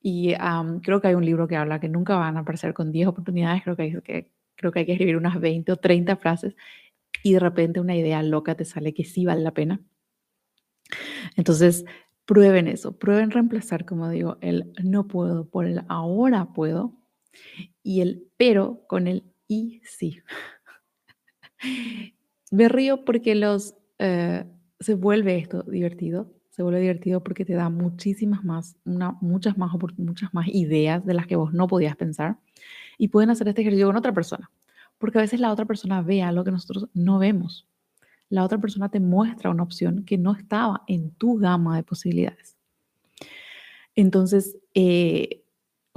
Y 0.00 0.34
creo 0.82 1.00
que 1.00 1.08
hay 1.08 1.14
un 1.14 1.24
libro 1.24 1.48
que 1.48 1.56
habla 1.56 1.80
que 1.80 1.88
nunca 1.88 2.16
van 2.16 2.36
a 2.36 2.40
aparecer 2.40 2.72
con 2.72 2.92
10 2.92 3.08
oportunidades, 3.08 3.62
creo 3.64 3.76
que, 3.76 4.30
creo 4.54 4.72
que 4.72 4.78
hay 4.78 4.86
que 4.86 4.92
escribir 4.92 5.16
unas 5.16 5.40
20 5.40 5.72
o 5.72 5.76
30 5.76 6.16
frases 6.16 6.54
y 7.22 7.32
de 7.32 7.40
repente 7.40 7.80
una 7.80 7.96
idea 7.96 8.22
loca 8.22 8.54
te 8.54 8.64
sale 8.64 8.94
que 8.94 9.04
sí 9.04 9.24
vale 9.24 9.42
la 9.42 9.52
pena. 9.52 9.80
Entonces, 11.36 11.84
prueben 12.24 12.68
eso, 12.68 12.98
prueben 12.98 13.30
reemplazar, 13.30 13.84
como 13.84 14.08
digo, 14.10 14.36
el 14.40 14.72
no 14.82 15.08
puedo 15.08 15.48
por 15.48 15.66
el 15.66 15.82
ahora 15.88 16.52
puedo 16.52 16.94
y 17.82 18.00
el 18.00 18.28
pero 18.36 18.82
con 18.86 19.06
el 19.06 19.24
y 19.46 19.80
sí. 19.84 20.20
Me 22.50 22.68
río 22.68 23.04
porque 23.04 23.34
los, 23.34 23.74
eh, 23.98 24.44
se 24.80 24.94
vuelve 24.94 25.36
esto 25.38 25.62
divertido, 25.62 26.32
se 26.50 26.62
vuelve 26.62 26.80
divertido 26.80 27.22
porque 27.22 27.44
te 27.44 27.54
da 27.54 27.70
muchísimas 27.70 28.44
más, 28.44 28.76
una, 28.84 29.16
muchas, 29.20 29.56
más 29.58 29.70
muchas 29.96 30.34
más 30.34 30.48
ideas 30.48 31.04
de 31.04 31.14
las 31.14 31.26
que 31.26 31.36
vos 31.36 31.52
no 31.52 31.66
podías 31.66 31.96
pensar 31.96 32.38
y 32.98 33.08
pueden 33.08 33.30
hacer 33.30 33.48
este 33.48 33.62
ejercicio 33.62 33.86
con 33.86 33.96
otra 33.96 34.12
persona, 34.12 34.50
porque 34.98 35.18
a 35.18 35.22
veces 35.22 35.40
la 35.40 35.52
otra 35.52 35.64
persona 35.64 36.02
ve 36.02 36.22
algo 36.22 36.44
que 36.44 36.50
nosotros 36.50 36.88
no 36.94 37.18
vemos. 37.18 37.66
La 38.28 38.44
otra 38.44 38.58
persona 38.58 38.90
te 38.90 39.00
muestra 39.00 39.50
una 39.50 39.62
opción 39.62 40.04
que 40.04 40.18
no 40.18 40.34
estaba 40.34 40.82
en 40.86 41.12
tu 41.12 41.38
gama 41.38 41.76
de 41.76 41.82
posibilidades. 41.82 42.56
Entonces, 43.94 44.58
eh, 44.74 45.44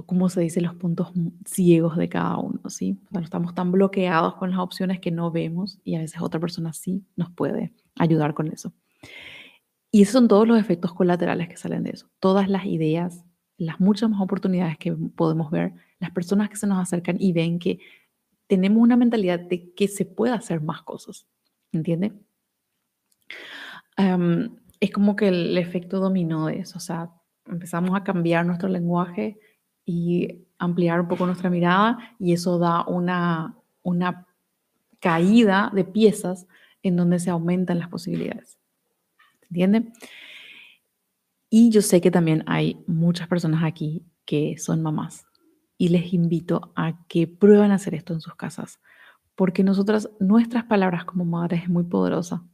como 0.06 0.30
se 0.30 0.42
dice, 0.42 0.62
los 0.62 0.76
puntos 0.76 1.12
ciegos 1.46 1.98
de 1.98 2.10
cada 2.10 2.38
uno, 2.38 2.62
¿sí? 2.70 2.98
estamos 3.22 3.54
tan 3.54 3.72
bloqueados 3.72 4.36
con 4.36 4.52
las 4.52 4.60
opciones 4.60 5.00
que 5.00 5.12
no 5.12 5.32
vemos 5.32 5.80
y 5.84 5.96
a 5.96 6.00
veces 6.00 6.22
otra 6.22 6.40
persona 6.40 6.74
sí 6.74 7.04
nos 7.16 7.30
puede 7.32 7.74
ayudar 7.96 8.34
con 8.34 8.48
eso. 8.48 8.74
Y 9.92 10.04
esos 10.04 10.14
son 10.14 10.28
todos 10.28 10.48
los 10.48 10.60
efectos 10.60 10.94
colaterales 10.94 11.50
que 11.50 11.58
salen 11.58 11.84
de 11.84 11.92
eso. 11.92 12.08
Todas 12.20 12.50
las 12.50 12.66
ideas, 12.66 13.26
las 13.58 13.80
muchas 13.80 14.10
más 14.10 14.22
oportunidades 14.22 14.78
que 14.78 14.94
podemos 14.94 15.52
ver, 15.52 15.74
las 16.00 16.12
personas 16.12 16.50
que 16.50 16.56
se 16.56 16.66
nos 16.66 16.80
acercan 16.80 17.18
y 17.20 17.34
ven 17.34 17.60
que 17.60 17.80
tenemos 18.52 18.82
una 18.82 18.98
mentalidad 18.98 19.40
de 19.40 19.74
que 19.74 19.88
se 19.88 20.04
puede 20.04 20.34
hacer 20.34 20.60
más 20.60 20.82
cosas, 20.82 21.26
¿entiende? 21.72 22.12
es 24.82 24.92
como 24.92 25.16
que 25.16 25.30
el 25.30 25.58
efecto 25.58 26.02
dominó 26.02 26.48
de 26.48 26.60
eso, 26.60 26.78
o 26.78 26.82
sea, 26.82 27.12
empezamos 27.46 27.96
a 27.96 28.04
cambiar 28.04 28.46
nuestro 28.46 28.68
lenguaje 28.68 29.40
y 29.86 30.44
ampliar 30.58 31.00
un 31.00 31.08
poco 31.08 31.26
nuestra 31.26 31.50
mirada 31.50 31.98
y 32.20 32.34
eso 32.34 32.60
da 32.60 32.86
una, 32.88 33.56
una 33.84 34.28
caída 35.00 35.72
de 35.74 35.86
piezas 35.86 36.46
en 36.84 36.98
donde 36.98 37.20
se 37.20 37.30
aumentan 37.30 37.80
las 37.80 37.88
posibilidades. 37.88 38.60
¿Entienden? 39.44 39.94
Y 41.50 41.70
yo 41.70 41.82
sé 41.82 42.02
que 42.02 42.12
también 42.12 42.44
hay 42.48 42.84
muchas 42.86 43.30
personas 43.30 43.64
aquí 43.64 44.04
que 44.26 44.58
son 44.58 44.82
mamás 44.82 45.26
y 45.82 45.88
les 45.88 46.14
invito 46.14 46.72
a 46.76 47.08
que 47.08 47.26
prueben 47.26 47.72
hacer 47.72 47.96
esto 47.96 48.14
en 48.14 48.22
sus 48.22 48.36
casas, 48.36 48.80
porque 49.34 49.64
nosotras, 49.64 50.12
nuestras 50.20 50.66
palabras 50.66 51.06
como 51.06 51.26
madres 51.26 51.64
es 51.64 51.70
muy 51.70 51.86
poderosa. 51.86 52.46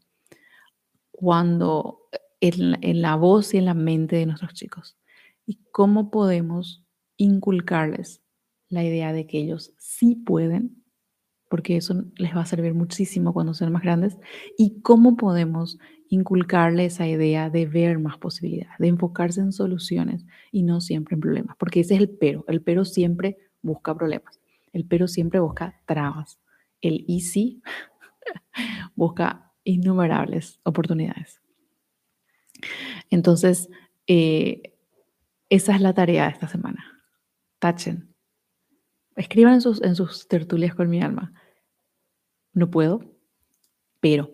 Cuando 1.11 2.07
en, 2.39 2.81
en 2.81 3.01
la 3.01 3.17
voz 3.17 3.53
y 3.53 3.57
en 3.57 3.65
la 3.65 3.73
mente 3.73 4.15
de 4.15 4.27
nuestros 4.27 4.53
chicos. 4.53 4.97
Y 5.45 5.59
cómo 5.73 6.09
podemos 6.09 6.85
inculcarles 7.17 8.23
la 8.69 8.85
idea 8.85 9.11
de 9.11 9.27
que 9.27 9.39
ellos 9.39 9.73
sí 9.77 10.15
pueden, 10.15 10.85
porque 11.49 11.75
eso 11.75 12.05
les 12.15 12.33
va 12.33 12.43
a 12.43 12.45
servir 12.45 12.75
muchísimo 12.75 13.33
cuando 13.33 13.53
sean 13.53 13.73
más 13.73 13.83
grandes, 13.83 14.17
y 14.57 14.79
cómo 14.83 15.17
podemos 15.17 15.79
inculcarles 16.09 16.93
esa 16.93 17.07
idea 17.07 17.49
de 17.49 17.65
ver 17.65 17.99
más 17.99 18.17
posibilidades, 18.17 18.77
de 18.79 18.87
enfocarse 18.87 19.41
en 19.41 19.51
soluciones 19.51 20.25
y 20.51 20.63
no 20.63 20.81
siempre 20.81 21.15
en 21.15 21.21
problemas, 21.21 21.55
porque 21.57 21.81
ese 21.81 21.95
es 21.95 22.01
el 22.01 22.09
pero, 22.09 22.45
el 22.47 22.61
pero 22.61 22.85
siempre 22.85 23.37
busca 23.61 23.95
problemas, 23.95 24.39
el 24.73 24.85
pero 24.85 25.07
siempre 25.07 25.39
busca 25.39 25.81
trabas, 25.85 26.39
el 26.81 27.05
easy 27.07 27.61
busca 28.95 29.51
innumerables 29.63 30.59
oportunidades. 30.63 31.41
Entonces, 33.09 33.69
eh, 34.07 34.73
esa 35.49 35.75
es 35.75 35.81
la 35.81 35.93
tarea 35.93 36.25
de 36.25 36.31
esta 36.31 36.47
semana 36.47 36.97
tachen. 37.59 38.13
Escriban 39.15 39.55
en 39.55 39.61
sus, 39.61 39.81
en 39.81 39.95
sus 39.95 40.27
tertulias 40.27 40.75
con 40.75 40.89
mi 40.89 41.01
alma. 41.01 41.33
No 42.53 42.69
puedo, 42.69 43.01
pero 43.99 44.31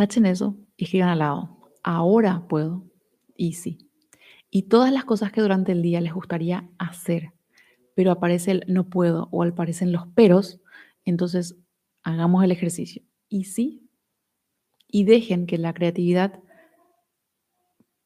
tachen 0.00 0.24
eso 0.24 0.56
y 0.78 0.84
escriban 0.84 1.10
al 1.10 1.18
lado. 1.18 1.58
Ahora 1.82 2.48
puedo 2.48 2.86
y 3.36 3.52
sí. 3.52 3.90
Y 4.48 4.62
todas 4.62 4.90
las 4.90 5.04
cosas 5.04 5.30
que 5.30 5.42
durante 5.42 5.72
el 5.72 5.82
día 5.82 6.00
les 6.00 6.14
gustaría 6.14 6.70
hacer, 6.78 7.34
pero 7.94 8.10
aparece 8.10 8.52
el 8.52 8.64
no 8.66 8.88
puedo 8.88 9.28
o 9.30 9.44
aparecen 9.44 9.92
los 9.92 10.06
peros, 10.06 10.58
entonces 11.04 11.58
hagamos 12.02 12.42
el 12.42 12.50
ejercicio. 12.50 13.02
Y 13.28 13.44
sí. 13.44 13.90
Y 14.88 15.04
dejen 15.04 15.46
que 15.46 15.58
la 15.58 15.74
creatividad 15.74 16.40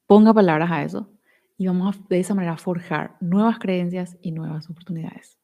ponga 0.09 0.35
palabras 0.35 0.73
a 0.73 0.83
eso 0.83 1.13
y 1.57 1.69
vamos 1.69 2.09
de 2.09 2.19
esa 2.19 2.35
manera 2.35 2.55
a 2.55 2.59
forjar 2.59 3.17
nuevas 3.21 3.61
creencias 3.61 4.19
y 4.21 4.33
nuevas 4.33 4.69
oportunidades. 4.69 5.39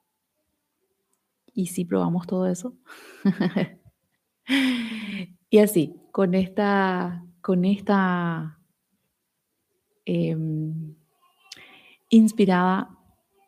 ¿Y 1.54 1.66
si 1.66 1.84
probamos 1.84 2.26
todo 2.26 2.48
eso? 2.48 2.74
y 5.50 5.58
así, 5.58 5.96
con 6.12 6.34
esta 6.34 7.24
con 7.42 7.64
esta 7.64 8.58
em, 10.04 10.94
inspirada, 12.08 12.90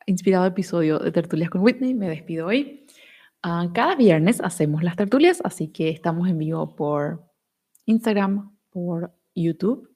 inspirado 0.07 0.47
episodio 0.47 0.99
de 0.99 1.12
Tertulias 1.12 1.51
con 1.51 1.62
Whitney, 1.62 1.95
me 1.95 2.09
despido 2.09 2.47
hoy. 2.49 2.87
Ah, 3.43 3.69
cada 3.75 3.97
viernes 3.97 4.41
hacemos 4.41 4.83
las 4.83 4.97
tertulias, 4.97 5.41
así 5.45 5.69
que 5.69 5.91
estamos 5.91 6.29
en 6.29 6.38
vivo 6.38 6.75
por 6.75 7.25
Instagram, 7.87 8.57
por 8.71 9.15
YouTube 9.35 9.93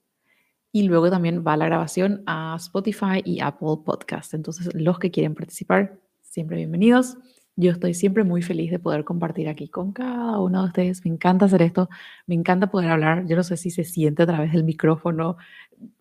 y 0.71 0.83
luego 0.83 1.09
también 1.09 1.43
va 1.45 1.57
la 1.57 1.65
grabación 1.65 2.23
a 2.25 2.55
Spotify 2.57 3.21
y 3.23 3.39
Apple 3.39 3.77
Podcast. 3.85 4.33
Entonces, 4.33 4.69
los 4.73 4.99
que 4.99 5.11
quieren 5.11 5.33
participar, 5.33 5.99
siempre 6.21 6.57
bienvenidos. 6.57 7.17
Yo 7.59 7.71
estoy 7.71 7.95
siempre 7.95 8.23
muy 8.23 8.43
feliz 8.43 8.69
de 8.69 8.77
poder 8.77 9.03
compartir 9.03 9.49
aquí 9.49 9.67
con 9.67 9.91
cada 9.91 10.39
uno 10.39 10.61
de 10.61 10.67
ustedes. 10.67 11.03
Me 11.03 11.09
encanta 11.11 11.45
hacer 11.45 11.63
esto, 11.63 11.89
me 12.27 12.35
encanta 12.35 12.67
poder 12.69 12.91
hablar. 12.91 13.25
Yo 13.27 13.35
no 13.35 13.41
sé 13.41 13.57
si 13.57 13.71
se 13.71 13.83
siente 13.83 14.21
a 14.23 14.27
través 14.27 14.51
del 14.53 14.63
micrófono, 14.63 15.37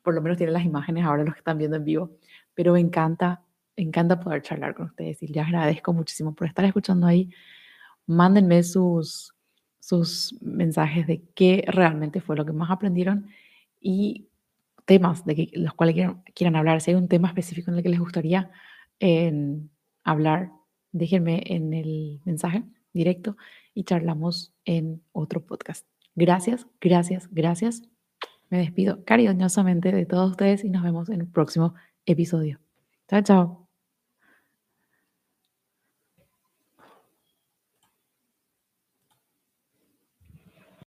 por 0.03 0.15
lo 0.15 0.21
menos 0.21 0.37
tienen 0.37 0.53
las 0.53 0.67
imágenes 0.67 1.07
ahora 1.07 1.25
los 1.25 1.33
que 1.33 1.41
están 1.41 1.57
viendo 1.57 1.79
en 1.79 1.85
vivo, 1.85 2.11
pero 2.55 2.75
me 2.75 2.81
encanta, 2.81 3.43
me 3.75 3.85
encanta 3.85 4.21
poder 4.21 4.43
charlar 4.43 4.75
con 4.75 4.87
ustedes 4.87 5.23
y 5.23 5.29
les 5.29 5.47
agradezco 5.47 5.95
muchísimo 5.95 6.35
por 6.35 6.47
estar 6.47 6.65
escuchando 6.67 7.07
ahí. 7.07 7.31
Mándenme 8.07 8.63
sus, 8.63 9.35
sus 9.81 10.37
mensajes 10.43 11.07
de 11.07 11.23
qué 11.35 11.65
realmente 11.69 12.21
fue 12.21 12.37
lo 12.37 12.45
que 12.45 12.53
más 12.53 12.71
aprendieron 12.71 13.29
y 13.81 14.29
temas 14.85 15.25
de 15.25 15.37
que, 15.37 15.51
los 15.55 15.73
cuales 15.73 15.95
quieran, 16.35 16.57
hablar. 16.57 16.83
Si 16.83 16.91
hay 16.91 16.97
un 16.97 17.09
tema 17.09 17.29
específico 17.29 17.71
en 17.71 17.79
el 17.79 17.83
que 17.83 17.89
les 17.89 17.99
gustaría 17.99 18.51
hablar, 20.05 20.51
déjenme 20.99 21.43
en 21.47 21.73
el 21.73 22.21
mensaje 22.25 22.65
directo 22.93 23.37
y 23.75 23.85
charlamos 23.85 24.53
en 24.65 25.03
otro 25.13 25.45
podcast. 25.45 25.87
Gracias, 26.15 26.67
gracias, 26.81 27.29
gracias. 27.31 27.83
Me 28.49 28.59
despido 28.59 29.05
cariñosamente 29.05 29.93
de 29.93 30.07
todos 30.07 30.31
ustedes 30.31 30.65
y 30.65 30.71
nos 30.71 30.83
vemos 30.83 31.09
en 31.11 31.21
el 31.21 31.27
próximo 31.27 31.75
episodio. 32.07 32.59
Chao, 33.09 33.23
chao. 33.23 33.66